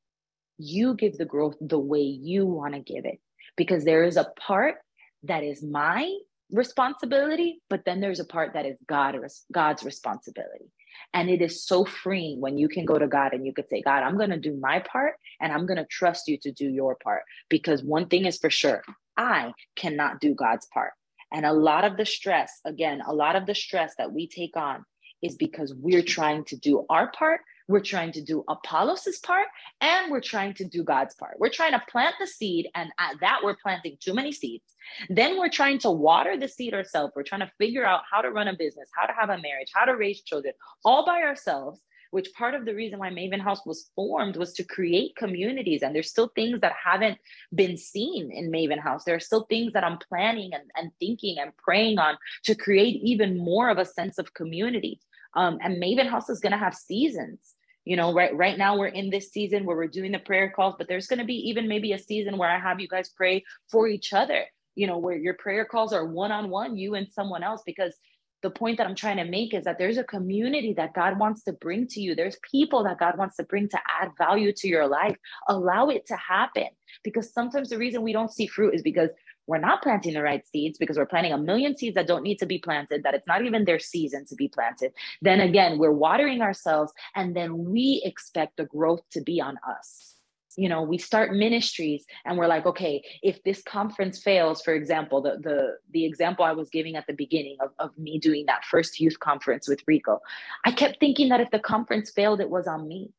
You 0.58 0.94
give 0.96 1.18
the 1.18 1.26
growth 1.26 1.56
the 1.62 1.80
way 1.80 2.02
you 2.02 2.46
want 2.46 2.74
to 2.74 2.80
give 2.80 3.06
it 3.06 3.20
because 3.56 3.86
there 3.86 4.04
is 4.04 4.18
a 4.18 4.32
part 4.40 4.76
that 5.24 5.44
is 5.44 5.64
my 5.64 6.12
responsibility, 6.52 7.62
but 7.70 7.86
then 7.86 8.00
there's 8.00 8.20
a 8.20 8.26
part 8.26 8.54
that 8.54 8.66
is 8.66 8.78
God, 8.88 9.16
God's 9.52 9.84
responsibility. 9.84 10.72
And 11.14 11.30
it 11.30 11.42
is 11.42 11.66
so 11.66 11.86
freeing 11.86 12.42
when 12.42 12.58
you 12.58 12.68
can 12.68 12.86
go 12.86 13.00
to 13.00 13.08
God 13.08 13.34
and 13.34 13.46
you 13.46 13.54
could 13.54 13.70
say, 13.70 13.82
God, 13.82 14.04
I'm 14.04 14.18
going 14.18 14.32
to 14.32 14.40
do 14.40 14.58
my 14.60 14.80
part 14.80 15.16
and 15.40 15.52
I'm 15.52 15.66
going 15.66 15.78
to 15.78 15.86
trust 15.86 16.28
you 16.28 16.38
to 16.40 16.52
do 16.52 16.68
your 16.68 16.96
part. 16.96 17.24
Because 17.50 17.84
one 17.84 18.08
thing 18.08 18.26
is 18.26 18.38
for 18.38 18.50
sure, 18.50 18.84
I 19.18 19.54
cannot 19.76 20.20
do 20.20 20.34
God's 20.34 20.68
part. 20.74 20.92
And 21.32 21.46
a 21.46 21.54
lot 21.54 21.86
of 21.86 21.98
the 21.98 22.06
stress, 22.06 22.60
again, 22.66 23.02
a 23.06 23.14
lot 23.14 23.36
of 23.36 23.46
the 23.46 23.56
stress 23.56 23.94
that 23.98 24.12
we 24.12 24.28
take 24.28 24.58
on 24.58 24.84
is 25.22 25.36
because 25.36 25.74
we're 25.74 26.04
trying 26.04 26.44
to 26.46 26.56
do 26.56 26.86
our 26.90 27.12
part, 27.12 27.42
we're 27.68 27.80
trying 27.80 28.12
to 28.14 28.22
do 28.22 28.44
Apollos' 28.48 29.20
part, 29.20 29.48
and 29.80 30.12
we're 30.12 30.22
trying 30.22 30.54
to 30.56 30.66
do 30.66 30.84
God's 30.84 31.14
part. 31.16 31.36
We're 31.40 31.50
trying 31.50 31.74
to 31.74 31.84
plant 31.90 32.16
the 32.20 32.28
seed, 32.28 32.70
and 32.74 32.90
at 33.00 33.20
that, 33.22 33.42
we're 33.44 33.58
planting 33.62 33.98
too 34.00 34.14
many 34.14 34.32
seeds. 34.32 34.76
Then 35.10 35.38
we're 35.38 35.50
trying 35.50 35.78
to 35.80 35.92
water 35.92 36.36
the 36.36 36.48
seed 36.48 36.74
ourselves. 36.74 37.14
We're 37.16 37.24
trying 37.24 37.42
to 37.42 37.52
figure 37.60 37.86
out 37.86 38.02
how 38.12 38.22
to 38.22 38.32
run 38.32 38.48
a 38.48 38.56
business, 38.56 38.90
how 38.96 39.06
to 39.06 39.14
have 39.14 39.30
a 39.30 39.42
marriage, 39.42 39.72
how 39.74 39.86
to 39.86 39.96
raise 39.96 40.22
children, 40.22 40.54
all 40.84 41.06
by 41.06 41.22
ourselves 41.22 41.82
which 42.12 42.34
part 42.34 42.56
of 42.56 42.66
the 42.66 42.74
reason 42.74 43.00
why 43.00 43.10
Maven 43.10 43.40
House 43.40 43.66
was 43.66 43.92
formed 43.96 44.36
was 44.38 44.54
to 44.54 44.64
create 44.64 45.16
communities. 45.16 45.84
And 45.84 45.96
there's 45.96 46.10
still 46.10 46.32
things 46.36 46.60
that 46.62 46.74
haven't 46.84 47.18
been 47.54 47.78
seen 47.78 48.32
in 48.32 48.52
Maven 48.52 48.80
House. 48.80 49.04
There 49.04 49.16
are 49.16 49.20
still 49.20 49.44
things 49.44 49.74
that 49.74 49.84
I'm 49.84 50.00
planning 50.00 50.52
and, 50.54 50.64
and 50.76 50.92
thinking 51.00 51.38
and 51.40 51.56
praying 51.58 52.00
on 52.00 52.18
to 52.46 52.56
create 52.56 53.02
even 53.04 53.38
more 53.38 53.70
of 53.70 53.78
a 53.78 53.86
sense 53.86 54.18
of 54.18 54.34
community. 54.34 55.00
Um, 55.36 55.60
and 55.62 55.82
Maven 55.82 56.10
House 56.10 56.30
is 56.30 56.40
going 56.40 56.52
to 56.52 56.58
have 56.58 56.74
seasons. 56.74 57.40
You 57.86 57.96
know, 57.96 58.14
right 58.14 58.36
right 58.36 58.58
now 58.58 58.78
we're 58.78 58.88
in 58.88 59.10
this 59.10 59.32
season 59.32 59.66
where 59.66 59.76
we're 59.76 59.88
doing 59.88 60.12
the 60.12 60.20
prayer 60.20 60.52
calls, 60.56 60.76
but 60.78 60.88
there's 60.88 61.08
going 61.08 61.20
to 61.20 61.26
be 61.26 61.50
even 61.50 61.68
maybe 61.68 61.94
a 61.94 62.00
season 62.00 62.38
where 62.38 62.50
I 62.50 62.60
have 62.60 62.80
you 62.80 62.88
guys 62.88 63.10
pray 63.10 63.44
for 63.72 63.88
each 63.88 64.14
other. 64.14 64.46
You 64.76 64.88
know, 64.88 64.98
where 64.98 65.18
your 65.18 65.34
prayer 65.34 65.66
calls 65.66 65.92
are 65.92 66.06
one 66.06 66.32
on 66.32 66.50
one, 66.50 66.78
you 66.78 66.96
and 66.96 67.08
someone 67.12 67.44
else, 67.44 67.62
because 67.66 67.96
the 68.42 68.50
point 68.50 68.78
that 68.78 68.88
I'm 68.88 68.96
trying 68.96 69.18
to 69.18 69.26
make 69.26 69.54
is 69.54 69.66
that 69.66 69.78
there's 69.78 69.98
a 69.98 70.04
community 70.04 70.74
that 70.74 70.94
God 70.94 71.20
wants 71.20 71.44
to 71.44 71.54
bring 71.54 71.88
to 71.88 72.02
you. 72.02 72.16
There's 72.16 72.38
people 72.50 72.84
that 72.86 73.00
God 73.00 73.18
wants 73.18 73.36
to 73.38 73.44
bring 73.44 73.68
to 73.70 73.80
add 74.02 74.12
value 74.18 74.54
to 74.54 74.68
your 74.68 74.88
life. 74.88 75.18
Allow 75.48 75.90
it 75.90 76.06
to 76.08 76.16
happen 76.16 76.68
because 77.04 77.34
sometimes 77.34 77.70
the 77.70 77.78
reason 77.78 78.02
we 78.02 78.14
don't 78.14 78.32
see 78.32 78.48
fruit 78.48 78.76
is 78.76 78.82
because 78.82 79.10
we're 79.50 79.58
not 79.58 79.82
planting 79.82 80.14
the 80.14 80.22
right 80.22 80.48
seeds 80.48 80.78
because 80.78 80.96
we're 80.96 81.08
planting 81.08 81.34
a 81.34 81.38
million 81.38 81.76
seeds 81.76 81.96
that 81.96 82.06
don't 82.06 82.22
need 82.22 82.38
to 82.38 82.46
be 82.46 82.60
planted, 82.60 83.02
that 83.04 83.16
it's 83.16 83.26
not 83.26 83.44
even 83.44 83.66
their 83.66 83.80
season 83.80 84.24
to 84.28 84.36
be 84.36 84.48
planted. 84.48 84.94
Then 85.24 85.40
again, 85.42 85.80
we're 85.80 85.92
watering 85.92 86.42
ourselves 86.42 86.94
and 87.16 87.36
then 87.36 87.66
we 87.66 88.02
expect 88.06 88.58
the 88.58 88.66
growth 88.66 89.02
to 89.14 89.22
be 89.22 89.42
on 89.42 89.58
us. 89.68 90.16
You 90.56 90.70
know, 90.70 90.84
we 90.84 91.00
start 91.00 91.34
ministries 91.34 92.06
and 92.26 92.38
we're 92.38 92.48
like, 92.48 92.68
okay, 92.68 93.04
if 93.24 93.42
this 93.44 93.64
conference 93.64 94.22
fails, 94.22 94.62
for 94.62 94.74
example, 94.74 95.22
the 95.22 95.38
the 95.42 95.78
the 95.92 96.06
example 96.06 96.46
I 96.46 96.52
was 96.52 96.70
giving 96.70 96.96
at 96.96 97.08
the 97.08 97.14
beginning 97.14 97.58
of, 97.62 97.72
of 97.80 97.98
me 97.98 98.20
doing 98.20 98.46
that 98.48 98.66
first 98.66 99.00
youth 99.00 99.20
conference 99.20 99.68
with 99.68 99.82
Rico, 99.88 100.20
I 100.66 100.72
kept 100.72 101.00
thinking 101.00 101.30
that 101.30 101.42
if 101.42 101.50
the 101.50 101.60
conference 101.60 102.12
failed, 102.12 102.40
it 102.40 102.50
was 102.50 102.68
on 102.68 102.88
me. 102.88 103.12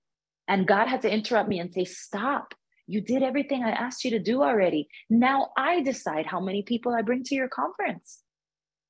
And 0.47 0.67
God 0.67 0.87
had 0.87 1.03
to 1.03 1.13
interrupt 1.13 1.49
me 1.49 1.61
and 1.61 1.73
say, 1.73 1.85
stop 1.85 2.55
you 2.91 3.01
did 3.01 3.23
everything 3.23 3.63
I 3.63 3.71
asked 3.71 4.05
you 4.05 4.11
to 4.11 4.19
do 4.19 4.43
already. 4.43 4.89
Now 5.09 5.51
I 5.57 5.81
decide 5.83 6.27
how 6.27 6.41
many 6.41 6.63
people 6.63 6.93
I 6.93 7.03
bring 7.03 7.23
to 7.25 7.35
your 7.35 7.49
conference. 7.49 8.21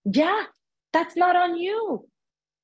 Yeah, 0.04 0.44
that's 0.92 1.16
not 1.16 1.36
on 1.36 1.58
you. 1.58 2.08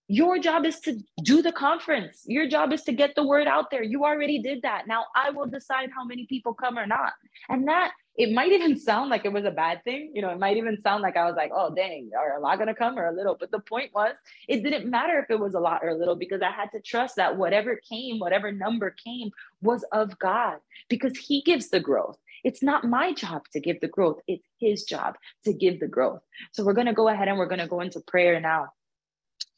Your 0.09 0.39
job 0.39 0.65
is 0.65 0.79
to 0.81 0.99
do 1.23 1.43
the 1.43 1.51
conference. 1.51 2.23
Your 2.27 2.47
job 2.49 2.73
is 2.73 2.83
to 2.85 2.93
get 2.93 3.15
the 3.17 3.27
word 3.27 3.49
out 3.49 3.71
there. 3.71 3.83
You 3.83 4.05
already 4.05 4.39
did 4.41 4.63
that. 4.63 4.87
Now 4.87 5.07
I 5.17 5.31
will 5.31 5.47
decide 5.47 5.91
how 5.95 6.05
many 6.05 6.27
people 6.27 6.55
come 6.55 6.79
or 6.79 6.87
not. 6.87 7.15
And 7.49 7.67
that 7.67 7.93
it 8.17 8.33
might 8.33 8.53
even 8.53 8.79
sound 8.79 9.11
like 9.11 9.25
it 9.25 9.33
was 9.33 9.45
a 9.45 9.51
bad 9.51 9.83
thing. 9.85 10.13
You 10.15 10.23
know, 10.23 10.31
it 10.31 10.39
might 10.39 10.57
even 10.57 10.81
sound 10.81 11.03
like 11.03 11.17
I 11.17 11.27
was 11.27 11.35
like, 11.37 11.51
oh, 11.55 11.75
dang, 11.75 12.11
are 12.17 12.37
a 12.37 12.41
lot 12.41 12.57
going 12.57 12.69
to 12.69 12.75
come 12.75 12.99
or 12.99 13.07
a 13.07 13.13
little? 13.13 13.37
But 13.39 13.51
the 13.51 13.59
point 13.59 13.93
was, 13.95 14.15
it 14.49 14.63
didn't 14.63 14.89
matter 14.89 15.19
if 15.19 15.29
it 15.29 15.41
was 15.41 15.55
a 15.55 15.61
lot 15.61 15.83
or 15.83 15.89
a 15.89 15.99
little 15.99 16.17
because 16.17 16.41
I 16.41 16.51
had 16.51 16.71
to 16.73 16.81
trust 16.81 17.17
that 17.17 17.37
whatever 17.37 17.79
came, 17.89 18.19
whatever 18.19 18.53
number 18.53 18.91
came, 18.91 19.31
was 19.61 19.85
of 19.93 20.19
God 20.19 20.59
because 20.89 21.17
He 21.17 21.43
gives 21.43 21.69
the 21.69 21.81
growth. 21.81 22.17
It's 22.45 22.63
not 22.63 22.85
my 22.85 23.13
job 23.13 23.43
to 23.53 23.61
give 23.61 23.81
the 23.81 23.89
growth, 23.89 24.21
it's 24.29 24.47
His 24.61 24.85
job 24.85 25.17
to 25.45 25.53
give 25.53 25.81
the 25.81 25.89
growth. 25.89 26.23
So 26.53 26.65
we're 26.65 26.75
going 26.75 26.87
to 26.87 26.93
go 26.93 27.09
ahead 27.09 27.29
and 27.29 27.37
we're 27.37 27.47
going 27.47 27.61
to 27.61 27.67
go 27.67 27.81
into 27.81 28.01
prayer 28.01 28.41
now 28.41 28.69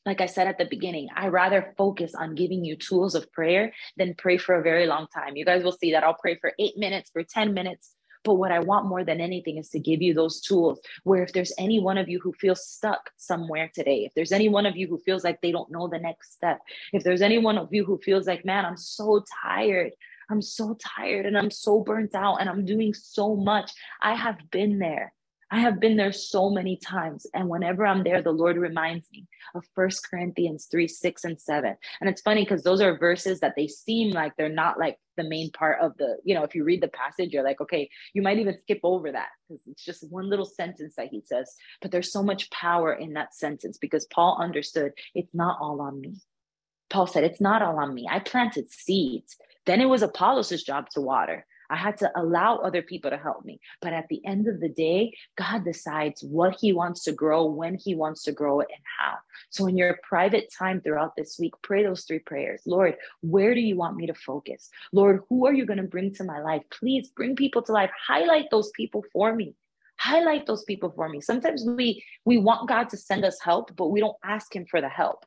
like 0.07 0.21
I 0.21 0.27
said 0.27 0.47
at 0.47 0.59
the 0.59 0.65
beginning, 0.65 1.09
I 1.15 1.29
rather 1.29 1.75
focus 1.77 2.15
on 2.15 2.35
giving 2.35 2.65
you 2.65 2.77
tools 2.77 3.15
of 3.15 3.31
prayer 3.33 3.73
than 3.97 4.15
pray 4.17 4.39
for 4.39 4.55
a 4.55 4.63
very 4.63 4.87
long 4.87 5.07
time. 5.15 5.37
You 5.37 5.45
guys 5.45 5.63
will 5.63 5.73
see 5.73 5.93
that 5.93 6.05
I'll 6.05 6.15
pray 6.15 6.37
for 6.41 6.53
eight 6.59 6.79
minutes, 6.79 7.11
for 7.11 7.23
10 7.23 7.53
minutes, 7.53 7.95
but 8.25 8.35
what 8.35 8.53
I 8.53 8.61
want 8.61 8.87
more 8.87 9.05
than 9.05 9.21
anything 9.21 9.59
is 9.59 9.69
to 9.71 9.79
give 9.79 10.03
you 10.03 10.15
those 10.15 10.41
tools 10.41 10.81
where 11.05 11.23
if 11.23 11.33
there's 11.33 11.53
any 11.59 11.81
one 11.81 11.99
of 11.99 12.09
you 12.09 12.21
who 12.21 12.33
feels 12.33 12.67
stuck 12.67 13.11
somewhere 13.17 13.71
today, 13.75 14.05
if 14.05 14.15
there's 14.15 14.33
any 14.33 14.49
one 14.49 14.67
of 14.67 14.77
you 14.77 14.87
who 14.87 14.99
feels 14.99 15.25
like 15.25 15.41
they 15.41 15.53
don't 15.53 15.71
know 15.71 15.89
the 15.89 15.99
next 15.99 16.35
step, 16.35 16.61
if 16.93 17.05
there's 17.05 17.23
any 17.23 17.39
one 17.39 17.59
of 17.59 17.69
you 17.73 17.85
who 17.85 17.99
feels 17.99 18.27
like, 18.27 18.45
man, 18.45 18.65
I'm 18.65 18.77
so 18.77 19.25
tired. 19.43 19.93
I'm 20.31 20.43
so 20.43 20.77
tired 20.79 21.25
and 21.25 21.39
I'm 21.39 21.51
so 21.51 21.81
burnt 21.81 22.15
out 22.15 22.37
and 22.37 22.51
I'm 22.51 22.67
doing 22.67 22.93
so 22.93 23.35
much. 23.35 23.73
I 24.03 24.15
have 24.15 24.37
been 24.51 24.79
there. 24.79 25.15
I 25.51 25.61
have 25.61 25.81
been 25.81 25.97
there 25.97 26.13
so 26.13 26.51
many 26.51 26.77
times. 26.77 27.27
And 27.33 27.49
whenever 27.49 27.87
I'm 27.87 28.05
there, 28.05 28.21
the 28.21 28.33
Lord 28.33 28.59
reminds 28.59 29.07
me 29.11 29.27
of 29.55 29.65
First 29.75 30.07
Corinthians 30.09 30.69
3 30.71 30.87
6 30.87 31.25
and 31.25 31.41
7. 31.41 31.75
And 32.01 32.11
it's 32.11 32.21
funny 32.21 32.43
because 32.43 32.63
those 32.63 32.81
are 32.81 32.99
verses 32.99 33.41
that 33.41 33.55
they 33.57 33.67
seem 33.67 34.13
like 34.13 34.37
they're 34.37 34.49
not 34.49 34.79
like 34.79 34.99
the 35.17 35.25
main 35.25 35.51
part 35.51 35.81
of 35.81 35.97
the, 35.97 36.19
you 36.23 36.35
know, 36.35 36.45
if 36.45 36.55
you 36.55 36.65
read 36.65 36.83
the 36.83 36.89
passage, 36.89 37.33
you're 37.33 37.45
like, 37.45 37.61
okay, 37.61 37.89
you 38.13 38.21
might 38.21 38.39
even 38.39 38.59
skip 38.63 38.81
over 38.83 39.11
that 39.11 39.29
because 39.49 39.63
it's 39.67 39.85
just 39.85 40.11
one 40.11 40.29
little 40.29 40.45
sentence 40.45 40.95
that 40.97 41.09
he 41.09 41.23
says. 41.25 41.55
But 41.81 41.93
there's 41.93 42.13
so 42.13 42.23
much 42.23 42.51
power 42.51 42.93
in 42.93 43.15
that 43.15 43.35
sentence 43.35 43.79
because 43.79 44.07
Paul 44.07 44.39
understood 44.41 44.93
it's 45.15 45.35
not 45.35 45.59
all 45.61 45.81
on 45.81 46.01
me. 46.01 46.21
Paul 46.91 47.07
said, 47.07 47.25
it's 47.25 47.41
not 47.41 47.63
all 47.63 47.79
on 47.79 47.95
me. 47.95 48.07
I 48.11 48.19
planted 48.19 48.71
seeds. 48.71 49.37
Then 49.67 49.81
it 49.81 49.87
was 49.87 50.03
Apollos' 50.03 50.63
job 50.63 50.89
to 50.91 51.01
water. 51.01 51.47
I 51.71 51.77
had 51.77 51.97
to 51.99 52.11
allow 52.17 52.57
other 52.57 52.83
people 52.83 53.11
to 53.11 53.17
help 53.17 53.45
me. 53.45 53.61
But 53.81 53.93
at 53.93 54.09
the 54.09 54.25
end 54.25 54.49
of 54.49 54.61
the 54.61 54.69
day, 54.69 55.13
God 55.37 55.65
decides 55.65 56.23
what 56.23 56.57
He 56.61 56.73
wants 56.73 57.05
to 57.05 57.13
grow, 57.13 57.47
when 57.47 57.75
He 57.75 57.95
wants 57.95 58.23
to 58.25 58.33
grow 58.33 58.61
it, 58.61 58.69
and 58.71 58.83
how. 58.99 59.17
So, 59.51 59.67
in 59.67 59.77
your 59.77 59.99
private 60.03 60.53
time 60.57 60.81
throughout 60.81 61.15
this 61.17 61.39
week, 61.39 61.55
pray 61.63 61.85
those 61.85 62.05
three 62.05 62.21
prayers 62.21 62.63
Lord, 62.67 62.97
where 63.21 63.55
do 63.55 63.61
you 63.61 63.77
want 63.77 63.97
me 63.97 64.07
to 64.07 64.15
focus? 64.15 64.69
Lord, 64.93 65.23
who 65.29 65.47
are 65.47 65.55
you 65.55 65.67
going 65.67 65.79
to 65.79 65.85
bring 65.85 66.15
to 66.15 66.25
my 66.25 66.41
life? 66.41 66.63
Please 66.71 67.09
bring 67.09 67.37
people 67.37 67.63
to 67.63 67.73
life. 67.73 67.91
Highlight 68.07 68.51
those 68.51 68.71
people 68.71 69.05
for 69.13 69.35
me 69.35 69.55
highlight 70.01 70.47
those 70.47 70.63
people 70.63 70.93
for 70.95 71.09
me 71.09 71.21
sometimes 71.21 71.65
we 71.67 72.03
we 72.25 72.39
want 72.39 72.69
god 72.69 72.89
to 72.89 72.97
send 72.97 73.25
us 73.25 73.37
help 73.43 73.75
but 73.75 73.89
we 73.89 73.99
don't 73.99 74.17
ask 74.25 74.55
him 74.55 74.65
for 74.65 74.81
the 74.81 74.89
help 74.89 75.25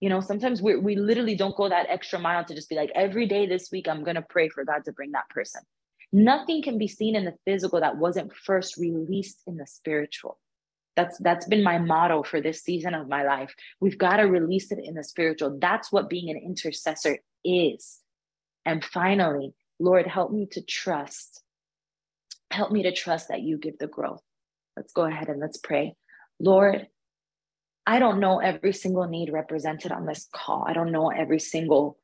you 0.00 0.08
know, 0.08 0.20
sometimes 0.20 0.60
we 0.60 0.76
we 0.76 0.96
literally 0.96 1.34
don't 1.34 1.56
go 1.56 1.68
that 1.68 1.86
extra 1.88 2.18
mile 2.18 2.44
to 2.44 2.54
just 2.54 2.68
be 2.68 2.76
like, 2.76 2.90
every 2.94 3.26
day 3.26 3.46
this 3.46 3.70
week, 3.72 3.88
I'm 3.88 4.04
gonna 4.04 4.24
pray 4.28 4.48
for 4.48 4.64
God 4.64 4.84
to 4.84 4.92
bring 4.92 5.12
that 5.12 5.28
person. 5.30 5.62
Nothing 6.12 6.62
can 6.62 6.78
be 6.78 6.88
seen 6.88 7.16
in 7.16 7.24
the 7.24 7.34
physical 7.44 7.80
that 7.80 7.96
wasn't 7.96 8.34
first 8.34 8.76
released 8.76 9.42
in 9.46 9.56
the 9.56 9.66
spiritual. 9.66 10.38
That's 10.96 11.18
that's 11.18 11.46
been 11.46 11.62
my 11.62 11.78
motto 11.78 12.22
for 12.22 12.40
this 12.40 12.62
season 12.62 12.94
of 12.94 13.08
my 13.08 13.24
life. 13.24 13.54
We've 13.80 13.98
got 13.98 14.16
to 14.16 14.24
release 14.24 14.70
it 14.72 14.78
in 14.82 14.94
the 14.94 15.04
spiritual. 15.04 15.58
That's 15.60 15.92
what 15.92 16.08
being 16.08 16.30
an 16.30 16.36
intercessor 16.36 17.18
is. 17.44 18.00
And 18.64 18.84
finally, 18.84 19.52
Lord, 19.78 20.06
help 20.06 20.32
me 20.32 20.46
to 20.52 20.62
trust. 20.62 21.42
Help 22.50 22.70
me 22.70 22.82
to 22.84 22.92
trust 22.92 23.28
that 23.28 23.42
you 23.42 23.58
give 23.58 23.78
the 23.78 23.86
growth. 23.86 24.22
Let's 24.76 24.92
go 24.92 25.04
ahead 25.04 25.28
and 25.28 25.40
let's 25.40 25.58
pray. 25.58 25.94
Lord, 26.38 26.86
I 27.86 28.00
don't 28.00 28.18
know 28.18 28.40
every 28.40 28.72
single 28.72 29.06
need 29.06 29.32
represented 29.32 29.92
on 29.92 30.06
this 30.06 30.28
call. 30.32 30.64
I 30.66 30.72
don't 30.72 30.90
know 30.90 31.10
every 31.10 31.38
single 31.38 31.98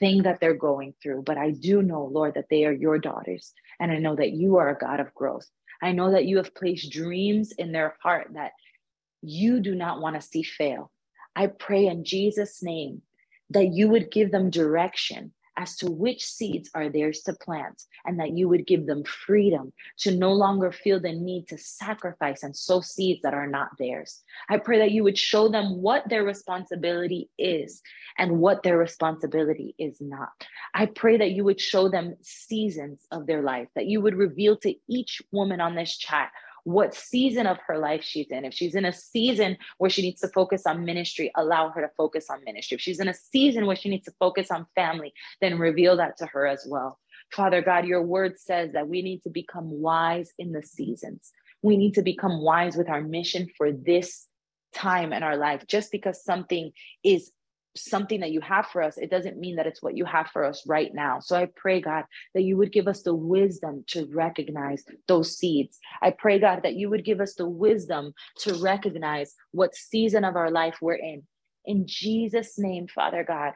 thing 0.00 0.22
that 0.24 0.40
they're 0.40 0.54
going 0.54 0.94
through, 1.00 1.22
but 1.22 1.38
I 1.38 1.52
do 1.52 1.80
know, 1.80 2.04
Lord, 2.04 2.34
that 2.34 2.46
they 2.50 2.66
are 2.66 2.72
your 2.72 2.98
daughters. 2.98 3.52
And 3.78 3.92
I 3.92 3.98
know 3.98 4.16
that 4.16 4.32
you 4.32 4.56
are 4.56 4.68
a 4.68 4.78
God 4.78 4.98
of 4.98 5.14
growth. 5.14 5.46
I 5.80 5.92
know 5.92 6.10
that 6.10 6.24
you 6.24 6.38
have 6.38 6.54
placed 6.54 6.90
dreams 6.90 7.52
in 7.52 7.70
their 7.70 7.96
heart 8.02 8.30
that 8.34 8.52
you 9.22 9.60
do 9.60 9.74
not 9.74 10.00
want 10.00 10.16
to 10.16 10.26
see 10.26 10.42
fail. 10.42 10.90
I 11.36 11.46
pray 11.46 11.86
in 11.86 12.04
Jesus' 12.04 12.62
name 12.62 13.02
that 13.50 13.68
you 13.68 13.88
would 13.88 14.10
give 14.10 14.32
them 14.32 14.50
direction 14.50 15.32
as 15.58 15.76
to 15.76 15.90
which 15.90 16.24
seeds 16.24 16.70
are 16.74 16.88
theirs 16.88 17.20
to 17.22 17.32
plant, 17.34 17.82
and 18.06 18.18
that 18.20 18.30
you 18.30 18.48
would 18.48 18.66
give 18.66 18.86
them 18.86 19.02
freedom 19.04 19.72
to 19.98 20.14
no 20.14 20.32
longer 20.32 20.70
feel 20.70 21.00
the 21.00 21.12
need 21.12 21.48
to 21.48 21.58
sacrifice 21.58 22.44
and 22.44 22.56
sow 22.56 22.80
seeds 22.80 23.20
that 23.22 23.34
are 23.34 23.48
not 23.48 23.68
theirs. 23.78 24.22
I 24.48 24.58
pray 24.58 24.78
that 24.78 24.92
you 24.92 25.02
would 25.02 25.18
show 25.18 25.48
them 25.48 25.82
what 25.82 26.08
their 26.08 26.22
responsibility 26.22 27.28
is 27.38 27.82
and 28.16 28.38
what 28.38 28.62
their 28.62 28.78
responsibility 28.78 29.74
is 29.78 30.00
not. 30.00 30.30
I 30.74 30.86
pray 30.86 31.16
that 31.18 31.32
you 31.32 31.42
would 31.44 31.60
show 31.60 31.88
them 31.88 32.16
seasons 32.22 33.04
of 33.10 33.26
their 33.26 33.42
life, 33.42 33.68
that 33.74 33.86
you 33.86 34.00
would 34.00 34.14
reveal 34.14 34.56
to 34.58 34.74
each 34.88 35.20
woman 35.32 35.60
on 35.60 35.74
this 35.74 35.96
chat 35.96 36.30
what 36.68 36.94
season 36.94 37.46
of 37.46 37.56
her 37.66 37.78
life 37.78 38.04
she's 38.04 38.30
in. 38.30 38.44
If 38.44 38.52
she's 38.52 38.74
in 38.74 38.84
a 38.84 38.92
season 38.92 39.56
where 39.78 39.88
she 39.88 40.02
needs 40.02 40.20
to 40.20 40.28
focus 40.28 40.66
on 40.66 40.84
ministry, 40.84 41.32
allow 41.34 41.70
her 41.70 41.80
to 41.80 41.90
focus 41.96 42.26
on 42.28 42.44
ministry. 42.44 42.74
If 42.74 42.82
she's 42.82 43.00
in 43.00 43.08
a 43.08 43.14
season 43.14 43.64
where 43.64 43.74
she 43.74 43.88
needs 43.88 44.04
to 44.04 44.12
focus 44.18 44.50
on 44.50 44.66
family, 44.74 45.14
then 45.40 45.58
reveal 45.58 45.96
that 45.96 46.18
to 46.18 46.26
her 46.26 46.46
as 46.46 46.66
well. 46.68 46.98
Father 47.32 47.62
God, 47.62 47.86
your 47.86 48.02
word 48.02 48.38
says 48.38 48.72
that 48.72 48.86
we 48.86 49.00
need 49.00 49.22
to 49.22 49.30
become 49.30 49.70
wise 49.80 50.30
in 50.38 50.52
the 50.52 50.62
seasons. 50.62 51.32
We 51.62 51.78
need 51.78 51.94
to 51.94 52.02
become 52.02 52.42
wise 52.42 52.76
with 52.76 52.90
our 52.90 53.00
mission 53.00 53.48
for 53.56 53.72
this 53.72 54.26
time 54.74 55.14
in 55.14 55.22
our 55.22 55.38
life. 55.38 55.66
Just 55.66 55.90
because 55.90 56.22
something 56.22 56.72
is 57.02 57.32
something 57.84 58.20
that 58.20 58.30
you 58.30 58.40
have 58.40 58.66
for 58.66 58.82
us, 58.82 58.98
it 58.98 59.10
doesn't 59.10 59.38
mean 59.38 59.56
that 59.56 59.66
it's 59.66 59.82
what 59.82 59.96
you 59.96 60.04
have 60.04 60.28
for 60.28 60.44
us 60.44 60.66
right 60.66 60.92
now. 60.92 61.20
So 61.20 61.36
I 61.36 61.48
pray, 61.56 61.80
God, 61.80 62.04
that 62.34 62.42
you 62.42 62.56
would 62.56 62.72
give 62.72 62.88
us 62.88 63.02
the 63.02 63.14
wisdom 63.14 63.84
to 63.88 64.06
recognize 64.12 64.84
those 65.06 65.36
seeds. 65.36 65.78
I 66.02 66.10
pray, 66.10 66.38
God, 66.38 66.60
that 66.62 66.74
you 66.74 66.90
would 66.90 67.04
give 67.04 67.20
us 67.20 67.34
the 67.34 67.48
wisdom 67.48 68.12
to 68.40 68.54
recognize 68.54 69.34
what 69.52 69.74
season 69.74 70.24
of 70.24 70.36
our 70.36 70.50
life 70.50 70.76
we're 70.80 70.94
in. 70.94 71.22
In 71.64 71.86
Jesus' 71.86 72.58
name, 72.58 72.86
Father 72.88 73.24
God, 73.24 73.52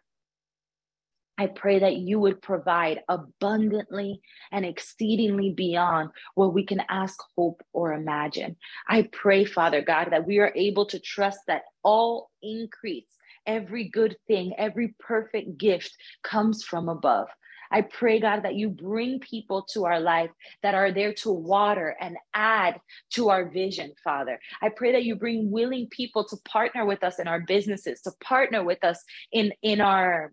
I 1.38 1.46
pray 1.46 1.78
that 1.78 1.96
you 1.96 2.20
would 2.20 2.42
provide 2.42 3.00
abundantly 3.08 4.20
and 4.52 4.66
exceedingly 4.66 5.50
beyond 5.50 6.10
what 6.34 6.52
we 6.52 6.64
can 6.64 6.82
ask, 6.88 7.18
hope, 7.36 7.62
or 7.72 7.94
imagine. 7.94 8.56
I 8.86 9.08
pray, 9.10 9.44
Father 9.44 9.80
God, 9.80 10.08
that 10.10 10.26
we 10.26 10.38
are 10.38 10.52
able 10.54 10.86
to 10.86 11.00
trust 11.00 11.40
that 11.46 11.62
all 11.82 12.30
increase 12.42 13.06
Every 13.46 13.88
good 13.88 14.16
thing, 14.26 14.54
every 14.58 14.94
perfect 14.98 15.58
gift 15.58 15.96
comes 16.22 16.62
from 16.62 16.88
above. 16.88 17.28
I 17.72 17.80
pray, 17.80 18.20
God, 18.20 18.42
that 18.42 18.54
you 18.54 18.68
bring 18.68 19.18
people 19.18 19.62
to 19.72 19.86
our 19.86 19.98
life 19.98 20.30
that 20.62 20.74
are 20.74 20.92
there 20.92 21.14
to 21.14 21.30
water 21.32 21.96
and 21.98 22.18
add 22.34 22.78
to 23.14 23.30
our 23.30 23.48
vision, 23.48 23.94
Father. 24.04 24.38
I 24.60 24.68
pray 24.68 24.92
that 24.92 25.04
you 25.04 25.16
bring 25.16 25.50
willing 25.50 25.88
people 25.90 26.24
to 26.28 26.36
partner 26.44 26.84
with 26.84 27.02
us 27.02 27.18
in 27.18 27.26
our 27.26 27.40
businesses, 27.40 28.02
to 28.02 28.12
partner 28.22 28.62
with 28.62 28.84
us 28.84 29.02
in, 29.32 29.52
in 29.62 29.80
our 29.80 30.32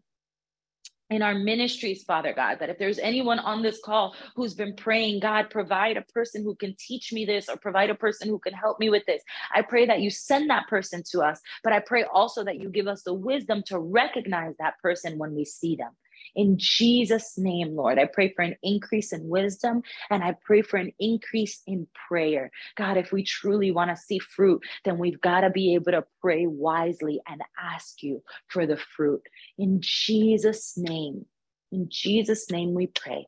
in 1.10 1.22
our 1.22 1.34
ministries, 1.34 2.04
Father 2.04 2.34
God, 2.34 2.60
that 2.60 2.70
if 2.70 2.78
there's 2.78 3.00
anyone 3.00 3.40
on 3.40 3.62
this 3.62 3.80
call 3.84 4.16
who's 4.36 4.54
been 4.54 4.76
praying, 4.76 5.20
God, 5.20 5.50
provide 5.50 5.98
a 5.98 6.04
person 6.14 6.44
who 6.44 6.56
can 6.56 6.76
teach 6.78 7.12
me 7.12 7.26
this 7.26 7.50
or 7.50 7.58
provide 7.58 7.90
a 7.90 7.96
person 7.96 8.30
who 8.30 8.38
can 8.38 8.54
help 8.54 8.80
me 8.80 8.90
with 8.90 9.06
this. 9.06 9.24
I 9.54 9.64
pray 9.64 9.86
that 9.88 10.02
you 10.02 10.12
send 10.12 10.50
that 10.50 10.68
person 10.68 11.04
to 11.12 11.22
us, 11.22 11.42
but 11.64 11.74
I 11.74 11.80
pray 11.80 12.04
also 12.04 12.44
that 12.44 12.60
you 12.60 12.70
give 12.70 12.88
us 12.88 13.02
the 13.04 13.14
wisdom 13.14 13.64
to 13.68 13.80
recognize 13.80 14.56
that 14.60 14.80
person 14.82 15.18
when 15.18 15.34
we 15.34 15.46
see 15.46 15.76
them. 15.76 15.92
In 16.36 16.58
Jesus' 16.58 17.38
name, 17.38 17.76
Lord, 17.76 18.00
I 18.00 18.06
pray 18.06 18.34
for 18.34 18.44
an 18.44 18.56
increase 18.64 19.14
in 19.14 19.28
wisdom 19.28 19.82
and 20.10 20.24
I 20.24 20.36
pray 20.44 20.62
for 20.62 20.78
an 20.78 20.92
increase 21.00 21.62
in 21.68 21.88
prayer. 22.08 22.52
God, 22.78 22.98
if 22.98 23.12
we 23.12 23.24
truly 23.24 23.72
want 23.72 23.90
to 23.90 23.98
see 23.98 24.20
fruit, 24.20 24.64
then 24.86 24.98
we've 24.98 25.22
got 25.22 25.42
to 25.42 25.50
be 25.50 25.76
able 25.76 25.92
to 25.92 26.06
pray 26.22 26.48
wisely 26.48 27.22
and 27.28 27.42
ask 27.60 28.04
you 28.04 28.24
for 28.48 28.66
the 28.66 28.78
fruit. 28.78 29.22
In 29.58 29.80
Jesus' 29.82 30.74
name, 30.78 31.26
in 31.72 31.88
Jesus' 31.90 32.50
name 32.52 32.74
we 32.74 32.88
pray. 32.88 33.28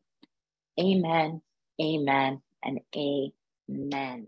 Amen, 0.80 1.42
amen, 1.82 2.42
and 2.64 2.80
amen. 2.96 4.28